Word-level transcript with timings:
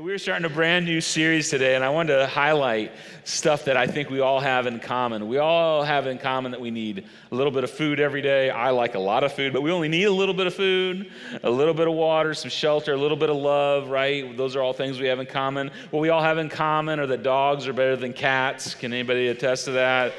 We're 0.00 0.18
starting 0.18 0.44
a 0.44 0.48
brand 0.48 0.84
new 0.86 1.00
series 1.00 1.50
today, 1.50 1.74
and 1.74 1.82
I 1.82 1.88
wanted 1.88 2.18
to 2.18 2.28
highlight 2.28 2.92
stuff 3.24 3.64
that 3.64 3.76
I 3.76 3.88
think 3.88 4.10
we 4.10 4.20
all 4.20 4.38
have 4.38 4.68
in 4.68 4.78
common. 4.78 5.26
We 5.26 5.38
all 5.38 5.82
have 5.82 6.06
in 6.06 6.18
common 6.18 6.52
that 6.52 6.60
we 6.60 6.70
need 6.70 7.04
a 7.32 7.34
little 7.34 7.50
bit 7.50 7.64
of 7.64 7.70
food 7.70 7.98
every 7.98 8.22
day. 8.22 8.48
I 8.48 8.70
like 8.70 8.94
a 8.94 9.00
lot 9.00 9.24
of 9.24 9.32
food, 9.32 9.52
but 9.52 9.60
we 9.62 9.72
only 9.72 9.88
need 9.88 10.04
a 10.04 10.12
little 10.12 10.34
bit 10.34 10.46
of 10.46 10.54
food, 10.54 11.10
a 11.42 11.50
little 11.50 11.74
bit 11.74 11.88
of 11.88 11.94
water, 11.94 12.32
some 12.32 12.48
shelter, 12.48 12.92
a 12.92 12.96
little 12.96 13.16
bit 13.16 13.28
of 13.28 13.38
love, 13.38 13.88
right? 13.88 14.36
Those 14.36 14.54
are 14.54 14.62
all 14.62 14.72
things 14.72 15.00
we 15.00 15.08
have 15.08 15.18
in 15.18 15.26
common. 15.26 15.68
What 15.90 15.98
we 15.98 16.10
all 16.10 16.22
have 16.22 16.38
in 16.38 16.48
common 16.48 17.00
are 17.00 17.06
that 17.08 17.24
dogs 17.24 17.66
are 17.66 17.72
better 17.72 17.96
than 17.96 18.12
cats. 18.12 18.76
Can 18.76 18.92
anybody 18.92 19.26
attest 19.28 19.64
to 19.64 19.72
that? 19.72 20.12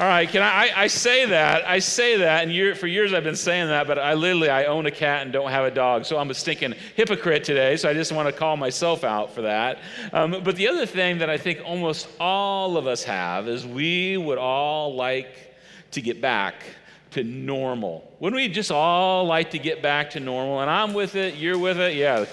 All 0.00 0.06
right, 0.06 0.26
can 0.26 0.40
I, 0.40 0.68
I, 0.68 0.72
I, 0.84 0.86
say 0.86 1.26
that? 1.26 1.68
I 1.68 1.78
say 1.78 2.16
that, 2.16 2.42
and 2.42 2.50
year, 2.50 2.74
for 2.74 2.86
years 2.86 3.12
I've 3.12 3.22
been 3.22 3.36
saying 3.36 3.66
that, 3.66 3.86
but 3.86 3.98
I 3.98 4.14
literally, 4.14 4.48
I 4.48 4.64
own 4.64 4.86
a 4.86 4.90
cat 4.90 5.20
and 5.24 5.30
don't 5.30 5.50
have 5.50 5.66
a 5.66 5.70
dog, 5.70 6.06
so 6.06 6.16
I'm 6.16 6.30
a 6.30 6.34
stinking 6.34 6.72
hypocrite 6.96 7.44
today, 7.44 7.76
so 7.76 7.86
I 7.86 7.92
just 7.92 8.10
want 8.10 8.26
to 8.26 8.32
call 8.32 8.56
myself 8.56 9.04
out 9.04 9.34
for 9.34 9.42
that. 9.42 9.80
Um, 10.14 10.40
but 10.42 10.56
the 10.56 10.68
other 10.68 10.86
thing 10.86 11.18
that 11.18 11.28
I 11.28 11.36
think 11.36 11.60
almost 11.66 12.08
all 12.18 12.78
of 12.78 12.86
us 12.86 13.04
have 13.04 13.46
is 13.46 13.66
we 13.66 14.16
would 14.16 14.38
all 14.38 14.94
like 14.94 15.54
to 15.90 16.00
get 16.00 16.22
back 16.22 16.62
to 17.10 17.22
normal. 17.22 18.10
Wouldn't 18.20 18.40
we 18.40 18.48
just 18.48 18.72
all 18.72 19.26
like 19.26 19.50
to 19.50 19.58
get 19.58 19.82
back 19.82 20.08
to 20.12 20.20
normal? 20.20 20.60
And 20.60 20.70
I'm 20.70 20.94
with 20.94 21.14
it, 21.14 21.34
you're 21.34 21.58
with 21.58 21.78
it, 21.78 21.94
yeah, 21.94 22.24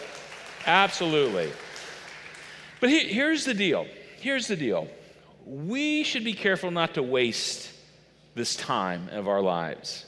absolutely. 0.67 1.51
But 2.79 2.91
he, 2.91 2.99
here's 3.09 3.43
the 3.43 3.53
deal. 3.53 3.87
Here's 4.21 4.47
the 4.47 4.55
deal 4.55 4.87
we 5.47 6.03
should 6.03 6.23
be 6.23 6.33
careful 6.33 6.71
not 6.71 6.95
to 6.95 7.03
waste 7.03 7.71
this 8.35 8.55
time 8.55 9.09
of 9.11 9.27
our 9.27 9.41
lives. 9.41 10.05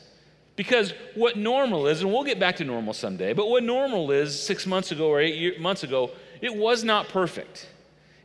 Because 0.55 0.93
what 1.15 1.37
normal 1.37 1.87
is, 1.87 2.01
and 2.01 2.11
we'll 2.11 2.25
get 2.25 2.39
back 2.39 2.57
to 2.57 2.65
normal 2.65 2.93
someday, 2.93 3.31
but 3.31 3.49
what 3.49 3.63
normal 3.63 4.11
is 4.11 4.37
six 4.37 4.67
months 4.67 4.91
ago 4.91 5.07
or 5.07 5.21
eight 5.21 5.35
year, 5.35 5.53
months 5.57 5.83
ago, 5.83 6.11
it 6.41 6.53
was 6.53 6.83
not 6.83 7.07
perfect. 7.07 7.67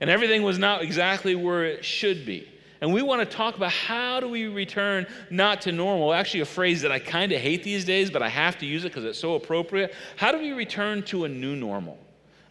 And 0.01 0.11
everything 0.11 0.43
was 0.43 0.59
not 0.59 0.83
exactly 0.83 1.37
where 1.37 1.65
it 1.65 1.85
should 1.85 2.27
be. 2.27 2.49
And 2.81 2.93
we 2.93 3.03
want 3.03 3.21
to 3.21 3.37
talk 3.37 3.57
about 3.57 3.71
how 3.71 4.19
do 4.19 4.29
we 4.29 4.47
return 4.49 5.07
not 5.31 5.63
to 5.63 5.73
normal? 5.73 6.13
Actually, 6.13 6.41
a 6.41 6.47
phrase 6.47 6.83
that 6.83 6.91
I 6.91 6.99
kind 6.99 7.31
of 7.31 7.41
hate 7.41 7.63
these 7.63 7.85
days, 7.85 8.11
but 8.11 8.21
I 8.21 8.29
have 8.29 8.59
to 8.59 8.67
use 8.67 8.85
it 8.85 8.89
because 8.89 9.05
it's 9.05 9.19
so 9.19 9.37
appropriate. 9.37 9.95
How 10.17 10.33
do 10.33 10.39
we 10.39 10.53
return 10.53 11.05
to 11.05 11.25
a 11.25 11.29
new 11.29 11.55
normal? 11.55 11.99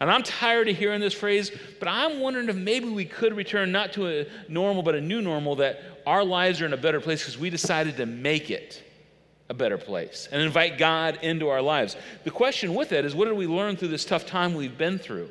And 0.00 0.10
I'm 0.10 0.22
tired 0.22 0.68
of 0.68 0.76
hearing 0.76 1.00
this 1.00 1.14
phrase, 1.14 1.50
but 1.78 1.88
I'm 1.88 2.20
wondering 2.20 2.48
if 2.48 2.56
maybe 2.56 2.88
we 2.88 3.04
could 3.04 3.34
return 3.34 3.72
not 3.72 3.92
to 3.94 4.08
a 4.08 4.26
normal, 4.48 4.82
but 4.82 4.94
a 4.94 5.00
new 5.00 5.22
normal 5.22 5.56
that 5.56 5.82
our 6.06 6.24
lives 6.24 6.60
are 6.60 6.66
in 6.66 6.72
a 6.72 6.78
better 6.78 7.00
place 7.00 7.20
because 7.20 7.38
we 7.38 7.48
decided 7.50 7.96
to 7.98 8.06
make 8.06 8.50
it 8.50 8.82
a 9.48 9.54
better 9.54 9.78
place 9.78 10.28
and 10.32 10.42
invite 10.42 10.78
God 10.78 11.18
into 11.22 11.48
our 11.48 11.62
lives. 11.62 11.96
The 12.24 12.30
question 12.30 12.74
with 12.74 12.88
that 12.90 13.04
is 13.04 13.14
what 13.14 13.26
did 13.26 13.36
we 13.36 13.46
learn 13.46 13.76
through 13.76 13.88
this 13.88 14.04
tough 14.04 14.26
time 14.26 14.54
we've 14.54 14.76
been 14.76 14.98
through? 14.98 15.30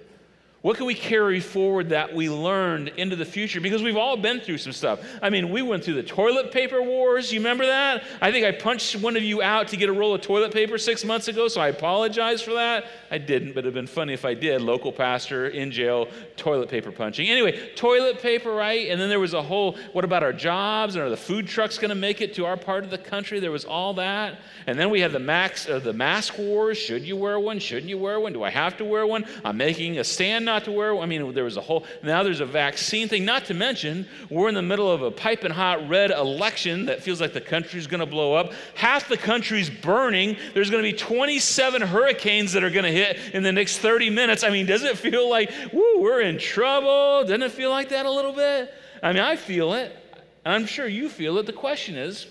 What 0.64 0.78
can 0.78 0.86
we 0.86 0.96
carry 0.96 1.42
forward 1.42 1.90
that 1.90 2.16
we 2.16 2.30
learned 2.30 2.88
into 2.96 3.18
the 3.18 3.26
future? 3.26 3.60
Because 3.60 3.84
we've 3.84 3.98
all 3.98 4.16
been 4.16 4.40
through 4.40 4.60
some 4.60 4.72
stuff. 4.72 5.02
I 5.22 5.30
mean, 5.30 5.50
we 5.50 5.62
went 5.62 5.84
through 5.84 5.96
the 5.96 6.04
toilet 6.04 6.54
paper 6.54 6.82
wars. 6.82 7.34
You 7.34 7.42
remember 7.42 7.66
that? 7.66 8.06
I 8.22 8.32
think 8.32 8.46
I 8.46 8.54
punched 8.54 8.96
one 8.96 9.18
of 9.18 9.24
you 9.24 9.42
out 9.42 9.68
to 9.68 9.78
get 9.78 9.90
a 9.90 9.92
roll 9.92 10.16
of 10.16 10.22
toilet 10.22 10.54
paper 10.54 10.78
six 10.78 11.04
months 11.04 11.28
ago, 11.28 11.50
so 11.50 11.60
I 11.60 11.68
apologize 11.68 12.42
for 12.42 12.54
that. 12.54 12.86
I 13.12 13.18
didn't, 13.18 13.56
but 13.56 13.66
it'd 13.66 13.74
been 13.74 13.88
funny 13.88 14.14
if 14.14 14.24
I 14.24 14.36
did. 14.36 14.62
Local 14.62 14.94
pastor 14.94 15.50
in 15.50 15.70
jail, 15.70 16.08
toilet 16.38 16.70
paper 16.70 16.94
punching. 16.94 17.28
Anyway, 17.28 17.74
toilet 17.76 18.20
paper, 18.20 18.54
right? 18.54 18.90
And 18.90 19.02
then 19.02 19.10
there 19.10 19.20
was 19.20 19.34
a 19.34 19.44
whole 19.44 19.76
what 19.92 20.06
about 20.06 20.24
our 20.24 20.32
jobs? 20.32 20.96
And 20.96 21.04
are 21.04 21.10
the 21.10 21.18
food 21.18 21.46
trucks 21.46 21.78
going 21.78 21.90
to 21.90 21.96
make 21.96 22.22
it 22.22 22.36
to 22.36 22.46
our 22.46 22.56
part 22.56 22.86
of 22.86 22.90
the 22.90 22.98
country? 22.98 23.42
There 23.42 23.52
was 23.52 23.66
all 23.66 23.96
that. 23.96 24.40
And 24.66 24.80
then 24.80 24.90
we 24.90 25.02
had 25.02 25.12
the, 25.12 25.20
max, 25.20 25.68
uh, 25.68 25.80
the 25.80 25.92
mask 25.92 26.38
wars. 26.38 26.78
Should 26.78 27.04
you 27.04 27.18
wear 27.18 27.38
one? 27.38 27.60
Shouldn't 27.60 27.90
you 27.90 27.98
wear 27.98 28.18
one? 28.22 28.32
Do 28.32 28.44
I 28.44 28.50
have 28.50 28.78
to 28.78 28.86
wear 28.86 29.06
one? 29.06 29.26
I'm 29.44 29.58
making 29.58 30.00
a 30.00 30.06
stand 30.06 30.46
not 30.54 30.66
to 30.66 30.72
wear. 30.72 30.96
I 31.00 31.08
mean, 31.08 31.34
there 31.34 31.44
was 31.44 31.58
a 31.58 31.62
whole, 31.62 31.84
now 32.04 32.22
there's 32.22 32.40
a 32.40 32.46
vaccine 32.46 33.08
thing. 33.08 33.26
Not 33.26 33.46
to 33.46 33.56
mention, 33.56 34.08
we're 34.30 34.50
in 34.50 34.54
the 34.54 34.62
middle 34.62 34.92
of 34.92 35.02
a 35.02 35.10
piping 35.10 35.52
hot 35.52 35.90
red 35.90 36.12
election 36.12 36.86
that 36.86 37.02
feels 37.02 37.20
like 37.20 37.34
the 37.34 37.42
country's 37.42 37.88
going 37.88 38.02
to 38.02 38.06
blow 38.06 38.36
up. 38.36 38.54
Half 38.76 39.10
the 39.10 39.18
country's 39.18 39.70
burning. 39.70 40.38
There's 40.54 40.70
going 40.70 40.84
to 40.84 40.92
be 40.92 40.96
27 40.96 41.82
hurricanes 41.82 42.54
that 42.54 42.64
are 42.64 42.70
going 42.70 42.86
to 42.86 42.92
hit 42.92 43.18
in 43.34 43.42
the 43.42 43.52
next 43.52 43.80
30 43.80 44.12
minutes. 44.12 44.44
I 44.44 44.52
mean, 44.52 44.68
does 44.68 44.84
it 44.84 44.96
feel 44.96 45.28
like, 45.28 45.52
woo, 45.74 46.00
we're 46.00 46.22
in 46.22 46.38
trouble? 46.38 47.24
Doesn't 47.24 47.42
it 47.42 47.52
feel 47.52 47.72
like 47.72 47.90
that 47.90 48.06
a 48.06 48.12
little 48.12 48.34
bit? 48.34 48.72
I 49.02 49.12
mean, 49.12 49.24
I 49.24 49.36
feel 49.36 49.74
it. 49.74 49.92
And 50.46 50.54
I'm 50.54 50.68
sure 50.68 50.88
you 50.88 51.10
feel 51.10 51.40
it. 51.40 51.48
The 51.48 51.54
question 51.54 51.96
is, 51.96 52.28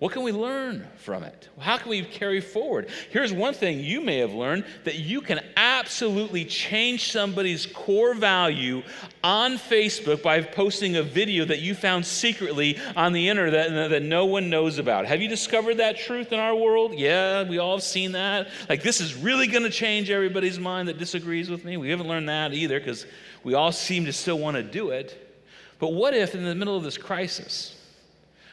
what 0.00 0.12
can 0.12 0.22
we 0.22 0.32
learn 0.32 0.88
from 0.96 1.22
it? 1.24 1.50
How 1.58 1.76
can 1.76 1.90
we 1.90 2.02
carry 2.02 2.40
forward? 2.40 2.88
Here's 3.10 3.34
one 3.34 3.52
thing 3.52 3.80
you 3.80 4.00
may 4.00 4.16
have 4.16 4.32
learned 4.32 4.64
that 4.84 4.96
you 4.96 5.20
can 5.20 5.40
absolutely 5.58 6.46
change 6.46 7.12
somebody's 7.12 7.66
core 7.66 8.14
value 8.14 8.82
on 9.22 9.58
Facebook 9.58 10.22
by 10.22 10.40
posting 10.40 10.96
a 10.96 11.02
video 11.02 11.44
that 11.44 11.58
you 11.58 11.74
found 11.74 12.06
secretly 12.06 12.78
on 12.96 13.12
the 13.12 13.28
internet 13.28 13.70
that, 13.70 13.88
that 13.90 14.02
no 14.02 14.24
one 14.24 14.48
knows 14.48 14.78
about. 14.78 15.04
Have 15.04 15.20
you 15.20 15.28
discovered 15.28 15.76
that 15.76 15.98
truth 15.98 16.32
in 16.32 16.40
our 16.40 16.56
world? 16.56 16.94
Yeah, 16.94 17.46
we 17.46 17.58
all 17.58 17.76
have 17.76 17.84
seen 17.84 18.12
that. 18.12 18.48
Like, 18.70 18.82
this 18.82 19.02
is 19.02 19.14
really 19.14 19.48
going 19.48 19.64
to 19.64 19.70
change 19.70 20.08
everybody's 20.08 20.58
mind 20.58 20.88
that 20.88 20.96
disagrees 20.96 21.50
with 21.50 21.62
me. 21.62 21.76
We 21.76 21.90
haven't 21.90 22.08
learned 22.08 22.30
that 22.30 22.54
either 22.54 22.80
because 22.80 23.04
we 23.44 23.52
all 23.52 23.70
seem 23.70 24.06
to 24.06 24.14
still 24.14 24.38
want 24.38 24.56
to 24.56 24.62
do 24.62 24.90
it. 24.90 25.26
But 25.78 25.92
what 25.92 26.14
if, 26.14 26.34
in 26.34 26.42
the 26.42 26.54
middle 26.54 26.76
of 26.78 26.84
this 26.84 26.96
crisis, 26.96 27.76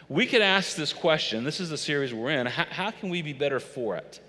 we 0.10 0.26
could 0.26 0.42
ask 0.42 0.76
this 0.76 0.94
question 0.94 1.44
this 1.44 1.60
is 1.60 1.70
the 1.70 1.78
series 1.78 2.14
we're 2.14 2.32
in 2.32 2.48
how, 2.48 2.66
how 2.70 2.92
can 2.92 3.10
we 3.10 3.22
be 3.22 3.34
better 3.34 3.60
for 3.60 3.96
it? 3.98 4.20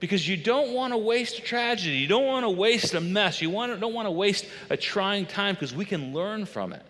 Because 0.00 0.26
you 0.26 0.36
don't 0.36 0.72
want 0.72 0.92
to 0.92 0.98
waste 0.98 1.38
a 1.38 1.42
tragedy. 1.42 1.96
You 1.96 2.08
don't 2.08 2.26
want 2.26 2.44
to 2.44 2.50
waste 2.50 2.92
a 2.94 3.00
mess. 3.00 3.40
You 3.40 3.48
want 3.48 3.80
don't 3.80 3.94
want 3.94 4.06
to 4.06 4.10
waste 4.10 4.46
a 4.68 4.76
trying 4.76 5.24
time 5.24 5.54
because 5.54 5.74
we 5.74 5.84
can 5.84 6.12
learn 6.12 6.44
from 6.44 6.72
it. 6.72 6.82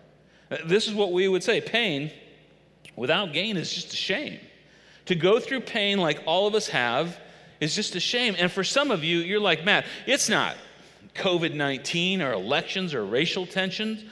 This 0.65 0.87
is 0.87 0.93
what 0.93 1.11
we 1.11 1.27
would 1.27 1.43
say 1.43 1.61
pain 1.61 2.11
without 2.95 3.31
gain 3.31 3.57
is 3.57 3.73
just 3.73 3.93
a 3.93 3.95
shame. 3.95 4.39
To 5.05 5.15
go 5.15 5.39
through 5.39 5.61
pain 5.61 5.99
like 5.99 6.23
all 6.25 6.47
of 6.47 6.55
us 6.55 6.67
have 6.69 7.17
is 7.61 7.75
just 7.75 7.95
a 7.95 7.99
shame. 7.99 8.35
And 8.37 8.51
for 8.51 8.63
some 8.63 8.91
of 8.91 9.03
you, 9.03 9.19
you're 9.19 9.39
like, 9.39 9.63
Matt, 9.63 9.85
it's 10.07 10.29
not 10.29 10.57
COVID 11.13 11.53
19 11.53 12.21
or 12.21 12.33
elections 12.33 12.93
or 12.93 13.05
racial 13.05 13.45
tensions, 13.45 14.03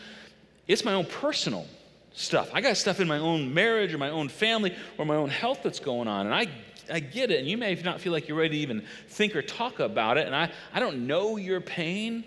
it's 0.67 0.85
my 0.85 0.93
own 0.93 1.05
personal 1.05 1.67
stuff. 2.13 2.49
I 2.53 2.61
got 2.61 2.77
stuff 2.77 2.99
in 2.99 3.07
my 3.07 3.17
own 3.17 3.53
marriage 3.53 3.93
or 3.93 3.97
my 3.97 4.09
own 4.09 4.29
family 4.29 4.75
or 4.97 5.05
my 5.05 5.15
own 5.15 5.29
health 5.29 5.61
that's 5.63 5.79
going 5.79 6.07
on. 6.07 6.27
And 6.27 6.35
I, 6.35 6.47
I 6.91 6.99
get 6.99 7.31
it. 7.31 7.39
And 7.39 7.47
you 7.47 7.57
may 7.57 7.73
not 7.75 7.99
feel 7.99 8.13
like 8.13 8.27
you're 8.27 8.37
ready 8.37 8.55
to 8.55 8.57
even 8.57 8.83
think 9.07 9.35
or 9.35 9.41
talk 9.41 9.79
about 9.79 10.17
it. 10.17 10.25
And 10.25 10.35
I, 10.35 10.51
I 10.73 10.79
don't 10.79 11.07
know 11.07 11.37
your 11.37 11.59
pain. 11.59 12.23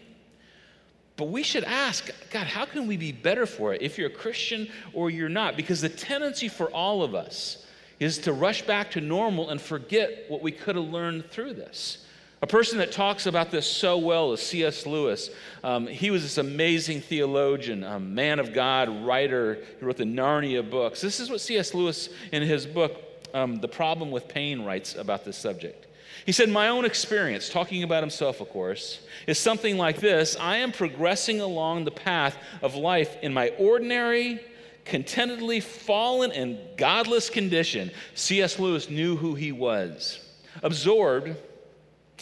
But 1.16 1.28
we 1.28 1.42
should 1.42 1.64
ask, 1.64 2.10
God, 2.30 2.46
how 2.46 2.66
can 2.66 2.86
we 2.86 2.98
be 2.98 3.10
better 3.10 3.46
for 3.46 3.72
it 3.72 3.80
if 3.80 3.96
you're 3.96 4.08
a 4.08 4.12
Christian 4.12 4.68
or 4.92 5.08
you're 5.08 5.30
not? 5.30 5.56
Because 5.56 5.80
the 5.80 5.88
tendency 5.88 6.48
for 6.48 6.70
all 6.70 7.02
of 7.02 7.14
us 7.14 7.64
is 7.98 8.18
to 8.18 8.32
rush 8.32 8.62
back 8.62 8.90
to 8.90 9.00
normal 9.00 9.48
and 9.48 9.58
forget 9.58 10.26
what 10.28 10.42
we 10.42 10.52
could 10.52 10.76
have 10.76 10.84
learned 10.84 11.30
through 11.30 11.54
this. 11.54 12.05
A 12.46 12.48
person 12.48 12.78
that 12.78 12.92
talks 12.92 13.26
about 13.26 13.50
this 13.50 13.68
so 13.68 13.98
well 13.98 14.32
is 14.32 14.40
C.S. 14.40 14.86
Lewis. 14.86 15.30
Um, 15.64 15.88
he 15.88 16.12
was 16.12 16.22
this 16.22 16.38
amazing 16.38 17.00
theologian, 17.00 17.82
a 17.82 17.98
man 17.98 18.38
of 18.38 18.52
God, 18.52 19.04
writer. 19.04 19.58
He 19.80 19.84
wrote 19.84 19.96
the 19.96 20.04
Narnia 20.04 20.70
books. 20.70 21.00
This 21.00 21.18
is 21.18 21.28
what 21.28 21.40
C.S. 21.40 21.74
Lewis, 21.74 22.08
in 22.30 22.44
his 22.44 22.64
book, 22.64 23.02
um, 23.34 23.56
The 23.56 23.66
Problem 23.66 24.12
with 24.12 24.28
Pain, 24.28 24.62
writes 24.62 24.94
about 24.94 25.24
this 25.24 25.36
subject. 25.36 25.88
He 26.24 26.30
said, 26.30 26.48
My 26.48 26.68
own 26.68 26.84
experience, 26.84 27.48
talking 27.48 27.82
about 27.82 28.04
himself, 28.04 28.40
of 28.40 28.48
course, 28.50 29.00
is 29.26 29.40
something 29.40 29.76
like 29.76 29.98
this 29.98 30.36
I 30.36 30.58
am 30.58 30.70
progressing 30.70 31.40
along 31.40 31.84
the 31.84 31.90
path 31.90 32.38
of 32.62 32.76
life 32.76 33.16
in 33.22 33.34
my 33.34 33.48
ordinary, 33.58 34.40
contentedly 34.84 35.58
fallen, 35.58 36.30
and 36.30 36.60
godless 36.76 37.28
condition. 37.28 37.90
C.S. 38.14 38.60
Lewis 38.60 38.88
knew 38.88 39.16
who 39.16 39.34
he 39.34 39.50
was. 39.50 40.20
Absorbed 40.62 41.36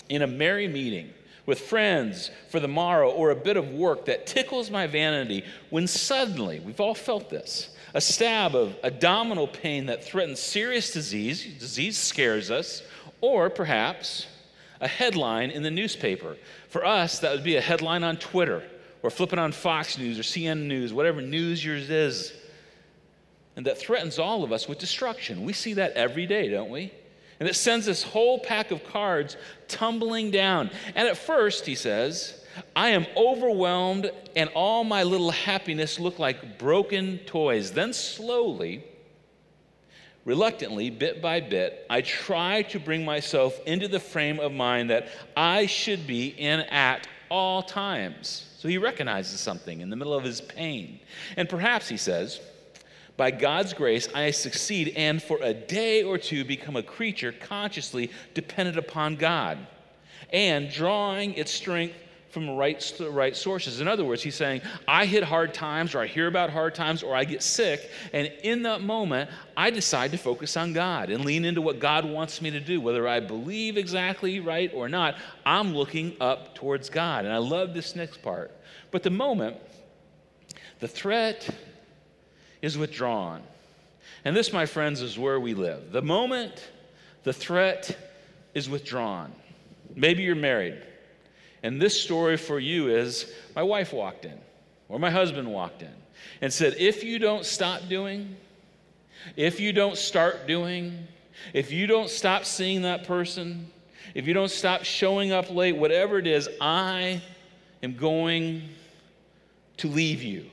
in 0.09 0.23
a 0.23 0.27
merry 0.27 0.69
meeting 0.69 1.11
with 1.47 1.61
friends 1.61 2.31
for 2.49 2.61
the 2.61 2.69
morrow 2.69 3.11
or 3.11 3.31
a 3.31 3.37
bit 3.37 3.57
of 3.57 3.71
work 3.71 4.07
that 4.07 4.27
tickles 4.27 4.71
my 4.71 4.87
vanity 4.87 5.45
when 5.71 5.87
suddenly, 5.87 6.61
we've 6.61 6.81
all 6.81 6.95
felt 6.95 7.29
this, 7.31 7.75
a 7.93 8.01
stab 8.01 8.57
of 8.57 8.77
abdominal 8.83 9.47
pain 9.47 9.87
that 9.87 10.03
threatens 10.05 10.41
serious 10.41 10.93
disease, 10.93 11.45
disease 11.59 11.99
scares 11.99 12.51
us, 12.51 12.83
or 13.21 13.51
perhaps 13.51 14.27
a 14.81 14.89
headline 14.89 15.51
in 15.51 15.63
the 15.63 15.71
newspaper. 15.71 16.37
For 16.69 16.85
us, 16.85 17.21
that 17.21 17.33
would 17.33 17.45
be 17.45 17.57
a 17.57 17.61
headline 17.61 18.03
on 18.03 18.17
Twitter 18.17 18.63
or 19.03 19.11
flipping 19.11 19.39
on 19.39 19.53
Fox 19.53 19.99
News 19.99 20.19
or 20.19 20.23
CNN 20.23 20.63
News, 20.63 20.93
whatever 20.93 21.21
news 21.21 21.65
yours 21.65 21.91
is, 21.91 22.33
and 23.57 23.67
that 23.67 23.79
threatens 23.79 24.19
all 24.19 24.43
of 24.43 24.51
us 24.51 24.67
with 24.67 24.79
destruction. 24.79 25.45
We 25.45 25.53
see 25.53 25.75
that 25.75 25.93
every 25.93 26.27
day, 26.27 26.49
don't 26.49 26.71
we? 26.71 26.91
And 27.41 27.49
it 27.49 27.55
sends 27.55 27.87
this 27.87 28.03
whole 28.03 28.39
pack 28.39 28.71
of 28.71 28.85
cards 28.85 29.37
tumbling 29.69 30.31
down. 30.31 30.71
And 30.95 31.09
at 31.09 31.17
first, 31.17 31.67
he 31.67 31.75
says, 31.75 32.45
I 32.77 32.91
am 32.91 33.07
overwhelmed, 33.17 34.11
and 34.37 34.49
all 34.55 34.85
my 34.85 35.03
little 35.03 35.31
happiness 35.31 35.99
look 35.99 36.19
like 36.19 36.59
broken 36.59 37.19
toys. 37.19 37.73
Then, 37.73 37.93
slowly, 37.93 38.85
reluctantly, 40.25 40.91
bit 40.91 41.21
by 41.21 41.41
bit, 41.41 41.85
I 41.91 42.03
try 42.03 42.63
to 42.63 42.79
bring 42.79 43.05
myself 43.05 43.59
into 43.67 43.89
the 43.89 44.01
frame 44.01 44.39
of 44.39 44.53
mind 44.53 44.91
that 44.91 45.09
I 45.37 45.67
should 45.67 46.07
be 46.07 46.29
in 46.29 46.61
at 46.61 47.09
all 47.29 47.63
times. 47.63 48.49
So 48.59 48.69
he 48.69 48.79
recognizes 48.79 49.41
something 49.41 49.81
in 49.81 49.91
the 49.91 49.97
middle 49.97 50.15
of 50.15 50.25
his 50.25 50.41
pain. 50.41 51.01
And 51.37 51.49
perhaps, 51.49 51.89
he 51.89 51.97
says, 51.97 52.41
by 53.17 53.31
God's 53.31 53.73
grace, 53.73 54.09
I 54.15 54.31
succeed 54.31 54.95
and 54.97 55.23
for 55.23 55.39
a 55.41 55.55
day 55.55 56.03
or 56.03 56.19
two 56.19 56.45
become 56.45 56.77
a 56.77 56.83
creature 56.83 57.33
consciously 57.33 58.11
dependent 58.35 58.77
upon 58.77 59.17
God 59.17 59.59
and 60.33 60.71
drawing 60.71 61.35
its 61.35 61.53
strength 61.53 61.95
from 62.35 62.51
right, 62.51 63.01
right 63.11 63.37
sources. 63.37 63.81
In 63.81 63.87
other 63.87 64.05
words, 64.05 64.21
he's 64.21 64.35
saying, 64.35 64.61
I 64.89 65.07
hit 65.07 65.23
hard 65.23 65.55
times, 65.55 65.95
or 65.95 66.01
I 66.01 66.09
hear 66.09 66.27
about 66.27 66.51
hard 66.51 66.75
times, 66.75 67.05
or 67.05 67.15
I 67.15 67.23
get 67.23 67.45
sick, 67.45 67.89
and 68.13 68.27
in 68.43 68.65
that 68.65 68.81
moment, 68.81 69.31
I 69.57 69.71
decide 69.71 70.11
to 70.11 70.19
focus 70.19 70.57
on 70.57 70.73
God 70.73 71.11
and 71.11 71.25
lean 71.25 71.45
into 71.45 71.61
what 71.61 71.79
God 71.79 72.05
wants 72.05 72.43
me 72.43 72.51
to 72.51 72.59
do. 72.59 72.81
Whether 72.81 73.07
I 73.07 73.21
believe 73.21 73.77
exactly 73.77 74.41
right 74.41 74.69
or 74.75 74.89
not, 74.89 75.15
I'm 75.47 75.77
looking 75.77 76.17
up 76.21 76.57
towards 76.57 76.91
God. 76.91 77.25
And 77.25 77.33
I 77.33 77.39
love 77.39 77.73
this 77.73 77.95
next 77.95 78.21
part. 78.21 78.51
But 78.91 79.05
the 79.05 79.11
moment, 79.11 79.57
the 80.81 80.89
threat 80.89 81.49
is 82.65 82.79
withdrawn. 82.79 83.43
And 84.25 84.35
this, 84.35 84.53
my 84.53 84.65
friends, 84.65 85.03
is 85.03 85.19
where 85.19 85.39
we 85.39 85.53
live. 85.53 85.93
The 85.93 86.01
moment 86.01 86.71
the 87.23 87.33
threat 87.33 87.97
is 88.55 88.71
withdrawn. 88.71 89.33
Maybe 89.95 90.23
you're 90.23 90.35
married. 90.35 90.83
And 91.63 91.81
this 91.81 92.01
story 92.01 92.39
for 92.39 92.59
you 92.59 92.89
is 92.89 93.31
my 93.55 93.63
wife 93.63 93.93
walked 93.93 94.25
in, 94.25 94.39
or 94.89 94.99
my 94.99 95.11
husband 95.11 95.53
walked 95.53 95.83
in, 95.83 95.95
and 96.41 96.51
said, 96.51 96.75
If 96.79 97.05
you 97.05 97.19
don't 97.19 97.45
stop 97.45 97.83
doing, 97.89 98.35
if 99.37 99.61
you 99.61 99.73
don't 99.73 99.97
start 99.97 100.47
doing, 100.47 101.07
if 101.53 101.71
you 101.71 101.87
don't 101.87 102.09
stop 102.09 102.47
seeing 102.47 102.83
that 102.83 103.05
person, 103.05 103.71
if 104.15 104.27
you 104.27 104.33
don't 104.33 104.51
stop 104.51 104.85
showing 104.85 105.33
up 105.33 105.51
late, 105.51 105.77
whatever 105.77 106.19
it 106.19 106.27
is, 106.27 106.49
I 106.61 107.23
am 107.83 107.97
going 107.97 108.71
to 109.79 109.89
leave 109.89 110.23
you. 110.23 110.51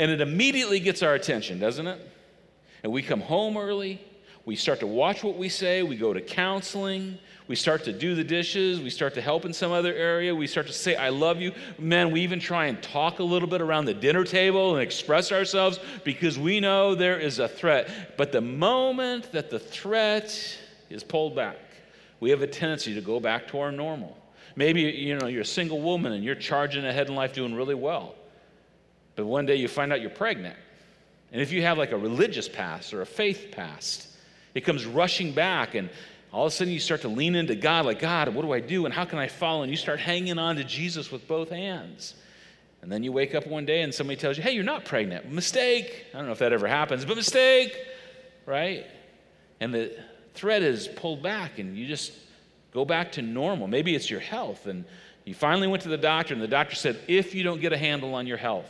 And 0.00 0.10
it 0.10 0.22
immediately 0.22 0.80
gets 0.80 1.02
our 1.02 1.12
attention, 1.12 1.58
doesn't 1.58 1.86
it? 1.86 2.00
And 2.82 2.90
we 2.90 3.02
come 3.02 3.20
home 3.20 3.58
early. 3.58 4.00
We 4.46 4.56
start 4.56 4.80
to 4.80 4.86
watch 4.86 5.22
what 5.22 5.36
we 5.36 5.50
say. 5.50 5.82
We 5.82 5.94
go 5.94 6.14
to 6.14 6.22
counseling. 6.22 7.18
We 7.48 7.54
start 7.54 7.84
to 7.84 7.92
do 7.92 8.14
the 8.14 8.24
dishes. 8.24 8.80
We 8.80 8.88
start 8.88 9.12
to 9.16 9.20
help 9.20 9.44
in 9.44 9.52
some 9.52 9.72
other 9.72 9.94
area. 9.94 10.34
We 10.34 10.46
start 10.46 10.68
to 10.68 10.72
say, 10.72 10.96
I 10.96 11.10
love 11.10 11.42
you. 11.42 11.52
Men, 11.78 12.12
we 12.12 12.22
even 12.22 12.40
try 12.40 12.68
and 12.68 12.82
talk 12.82 13.18
a 13.18 13.22
little 13.22 13.46
bit 13.46 13.60
around 13.60 13.84
the 13.84 13.92
dinner 13.92 14.24
table 14.24 14.72
and 14.72 14.82
express 14.82 15.32
ourselves 15.32 15.78
because 16.02 16.38
we 16.38 16.60
know 16.60 16.94
there 16.94 17.18
is 17.18 17.38
a 17.38 17.46
threat. 17.46 18.16
But 18.16 18.32
the 18.32 18.40
moment 18.40 19.30
that 19.32 19.50
the 19.50 19.58
threat 19.58 20.34
is 20.88 21.04
pulled 21.04 21.36
back, 21.36 21.58
we 22.20 22.30
have 22.30 22.40
a 22.40 22.46
tendency 22.46 22.94
to 22.94 23.02
go 23.02 23.20
back 23.20 23.48
to 23.48 23.58
our 23.58 23.70
normal. 23.70 24.16
Maybe 24.56 24.80
you 24.80 25.18
know 25.18 25.26
you're 25.26 25.42
a 25.42 25.44
single 25.44 25.82
woman 25.82 26.12
and 26.12 26.24
you're 26.24 26.34
charging 26.36 26.86
ahead 26.86 27.08
in 27.08 27.14
life 27.14 27.34
doing 27.34 27.54
really 27.54 27.74
well. 27.74 28.14
But 29.20 29.26
one 29.26 29.44
day 29.44 29.56
you 29.56 29.68
find 29.68 29.92
out 29.92 30.00
you're 30.00 30.08
pregnant. 30.08 30.56
And 31.30 31.42
if 31.42 31.52
you 31.52 31.60
have 31.60 31.76
like 31.76 31.92
a 31.92 31.98
religious 31.98 32.48
past 32.48 32.94
or 32.94 33.02
a 33.02 33.06
faith 33.06 33.48
past, 33.52 34.08
it 34.54 34.62
comes 34.62 34.86
rushing 34.86 35.32
back, 35.32 35.74
and 35.74 35.90
all 36.32 36.46
of 36.46 36.52
a 36.54 36.56
sudden 36.56 36.72
you 36.72 36.80
start 36.80 37.02
to 37.02 37.08
lean 37.08 37.34
into 37.34 37.54
God, 37.54 37.84
like, 37.84 37.98
God, 37.98 38.34
what 38.34 38.46
do 38.46 38.52
I 38.52 38.60
do? 38.60 38.86
And 38.86 38.94
how 38.94 39.04
can 39.04 39.18
I 39.18 39.28
follow? 39.28 39.60
And 39.60 39.70
you 39.70 39.76
start 39.76 40.00
hanging 40.00 40.38
on 40.38 40.56
to 40.56 40.64
Jesus 40.64 41.12
with 41.12 41.28
both 41.28 41.50
hands. 41.50 42.14
And 42.80 42.90
then 42.90 43.02
you 43.02 43.12
wake 43.12 43.34
up 43.34 43.46
one 43.46 43.66
day 43.66 43.82
and 43.82 43.94
somebody 43.94 44.18
tells 44.18 44.38
you, 44.38 44.42
hey, 44.42 44.52
you're 44.52 44.64
not 44.64 44.86
pregnant. 44.86 45.30
Mistake. 45.30 46.06
I 46.14 46.16
don't 46.16 46.24
know 46.24 46.32
if 46.32 46.38
that 46.38 46.54
ever 46.54 46.66
happens, 46.66 47.04
but 47.04 47.14
mistake, 47.14 47.76
right? 48.46 48.86
And 49.60 49.74
the 49.74 49.94
thread 50.32 50.62
is 50.62 50.88
pulled 50.88 51.22
back, 51.22 51.58
and 51.58 51.76
you 51.76 51.86
just 51.86 52.14
go 52.72 52.86
back 52.86 53.12
to 53.12 53.22
normal. 53.22 53.66
Maybe 53.66 53.94
it's 53.94 54.08
your 54.08 54.20
health. 54.20 54.66
And 54.66 54.86
you 55.26 55.34
finally 55.34 55.68
went 55.68 55.82
to 55.82 55.90
the 55.90 55.98
doctor, 55.98 56.32
and 56.32 56.42
the 56.42 56.48
doctor 56.48 56.74
said, 56.74 56.98
if 57.06 57.34
you 57.34 57.42
don't 57.42 57.60
get 57.60 57.74
a 57.74 57.76
handle 57.76 58.14
on 58.14 58.26
your 58.26 58.38
health, 58.38 58.68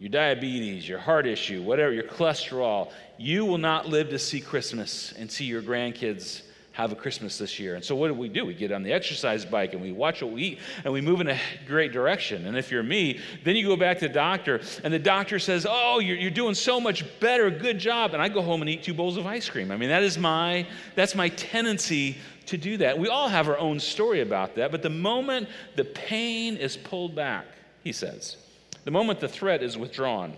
your 0.00 0.08
diabetes, 0.08 0.88
your 0.88 0.98
heart 0.98 1.26
issue, 1.26 1.62
whatever, 1.62 1.92
your 1.92 2.04
cholesterol, 2.04 2.90
you 3.18 3.44
will 3.44 3.58
not 3.58 3.86
live 3.86 4.08
to 4.08 4.18
see 4.18 4.40
Christmas 4.40 5.12
and 5.18 5.30
see 5.30 5.44
your 5.44 5.60
grandkids 5.60 6.40
have 6.72 6.90
a 6.90 6.96
Christmas 6.96 7.36
this 7.36 7.58
year. 7.58 7.74
And 7.74 7.84
so 7.84 7.94
what 7.94 8.08
do 8.08 8.14
we 8.14 8.30
do? 8.30 8.46
We 8.46 8.54
get 8.54 8.72
on 8.72 8.82
the 8.82 8.94
exercise 8.94 9.44
bike 9.44 9.74
and 9.74 9.82
we 9.82 9.92
watch 9.92 10.22
what 10.22 10.32
we 10.32 10.42
eat 10.42 10.58
and 10.84 10.92
we 10.94 11.02
move 11.02 11.20
in 11.20 11.28
a 11.28 11.38
great 11.66 11.92
direction. 11.92 12.46
And 12.46 12.56
if 12.56 12.70
you're 12.70 12.82
me, 12.82 13.20
then 13.44 13.56
you 13.56 13.66
go 13.66 13.76
back 13.76 13.98
to 13.98 14.08
the 14.08 14.14
doctor 14.14 14.62
and 14.82 14.94
the 14.94 14.98
doctor 14.98 15.38
says, 15.38 15.66
Oh, 15.68 15.98
you're, 15.98 16.16
you're 16.16 16.30
doing 16.30 16.54
so 16.54 16.80
much 16.80 17.04
better. 17.20 17.50
Good 17.50 17.78
job. 17.78 18.14
And 18.14 18.22
I 18.22 18.30
go 18.30 18.40
home 18.40 18.62
and 18.62 18.70
eat 18.70 18.82
two 18.82 18.94
bowls 18.94 19.18
of 19.18 19.26
ice 19.26 19.50
cream. 19.50 19.70
I 19.70 19.76
mean, 19.76 19.90
that 19.90 20.02
is 20.02 20.16
my, 20.16 20.66
that's 20.94 21.14
my 21.14 21.28
tendency 21.30 22.16
to 22.46 22.56
do 22.56 22.78
that. 22.78 22.98
We 22.98 23.08
all 23.08 23.28
have 23.28 23.48
our 23.48 23.58
own 23.58 23.78
story 23.78 24.22
about 24.22 24.54
that. 24.54 24.70
But 24.70 24.80
the 24.82 24.88
moment 24.88 25.48
the 25.76 25.84
pain 25.84 26.56
is 26.56 26.78
pulled 26.78 27.14
back, 27.14 27.44
he 27.84 27.92
says, 27.92 28.38
the 28.84 28.90
moment 28.90 29.20
the 29.20 29.28
threat 29.28 29.62
is 29.62 29.76
withdrawn, 29.76 30.36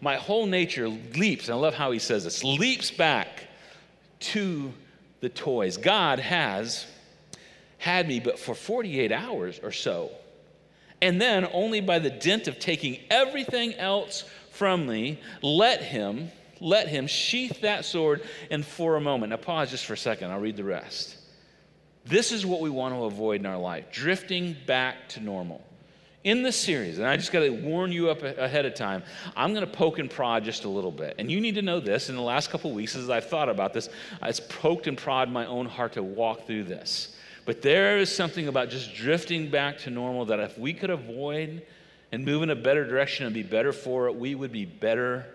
my 0.00 0.16
whole 0.16 0.46
nature 0.46 0.88
leaps, 0.88 1.48
and 1.48 1.56
I 1.56 1.58
love 1.58 1.74
how 1.74 1.90
he 1.90 1.98
says 1.98 2.24
this, 2.24 2.44
leaps 2.44 2.90
back 2.90 3.44
to 4.20 4.72
the 5.20 5.28
toys. 5.28 5.76
God 5.76 6.18
has 6.18 6.86
had 7.78 8.06
me, 8.08 8.20
but 8.20 8.38
for 8.38 8.54
48 8.54 9.12
hours 9.12 9.60
or 9.62 9.72
so. 9.72 10.10
And 11.02 11.20
then, 11.20 11.48
only 11.52 11.80
by 11.80 11.98
the 11.98 12.10
dint 12.10 12.48
of 12.48 12.58
taking 12.58 12.98
everything 13.10 13.74
else 13.74 14.24
from 14.50 14.86
me, 14.86 15.20
let 15.42 15.82
him, 15.82 16.30
let 16.60 16.88
him 16.88 17.06
sheath 17.06 17.60
that 17.62 17.84
sword. 17.84 18.22
And 18.50 18.64
for 18.64 18.96
a 18.96 19.00
moment, 19.00 19.30
now 19.30 19.36
pause 19.36 19.70
just 19.70 19.84
for 19.84 19.94
a 19.94 19.98
second, 19.98 20.30
I'll 20.30 20.40
read 20.40 20.56
the 20.56 20.64
rest. 20.64 21.16
This 22.06 22.32
is 22.32 22.46
what 22.46 22.60
we 22.60 22.70
want 22.70 22.94
to 22.94 23.04
avoid 23.04 23.40
in 23.40 23.46
our 23.46 23.58
life 23.58 23.90
drifting 23.90 24.56
back 24.66 25.08
to 25.10 25.20
normal 25.20 25.64
in 26.24 26.42
this 26.42 26.56
series, 26.56 26.98
and 26.98 27.06
I 27.06 27.16
just 27.16 27.30
got 27.30 27.40
to 27.40 27.50
warn 27.50 27.92
you 27.92 28.10
up 28.10 28.22
ahead 28.22 28.64
of 28.64 28.74
time, 28.74 29.02
I'm 29.36 29.52
going 29.52 29.64
to 29.64 29.70
poke 29.70 29.98
and 29.98 30.10
prod 30.10 30.42
just 30.42 30.64
a 30.64 30.68
little 30.68 30.90
bit. 30.90 31.16
And 31.18 31.30
you 31.30 31.38
need 31.38 31.54
to 31.56 31.62
know 31.62 31.80
this. 31.80 32.08
In 32.08 32.16
the 32.16 32.22
last 32.22 32.50
couple 32.50 32.72
weeks, 32.72 32.96
as 32.96 33.10
I've 33.10 33.28
thought 33.28 33.50
about 33.50 33.74
this, 33.74 33.90
it's 34.22 34.40
poked 34.40 34.86
and 34.86 34.96
prod 34.96 35.30
my 35.30 35.44
own 35.44 35.66
heart 35.66 35.92
to 35.92 36.02
walk 36.02 36.46
through 36.46 36.64
this. 36.64 37.14
But 37.44 37.60
there 37.60 37.98
is 37.98 38.14
something 38.14 38.48
about 38.48 38.70
just 38.70 38.94
drifting 38.94 39.50
back 39.50 39.78
to 39.80 39.90
normal 39.90 40.24
that 40.26 40.40
if 40.40 40.58
we 40.58 40.72
could 40.72 40.88
avoid 40.88 41.66
and 42.10 42.24
move 42.24 42.42
in 42.42 42.48
a 42.48 42.56
better 42.56 42.86
direction 42.86 43.26
and 43.26 43.34
be 43.34 43.42
better 43.42 43.72
for 43.72 44.06
it, 44.06 44.14
we 44.14 44.34
would 44.34 44.52
be 44.52 44.64
better 44.64 45.26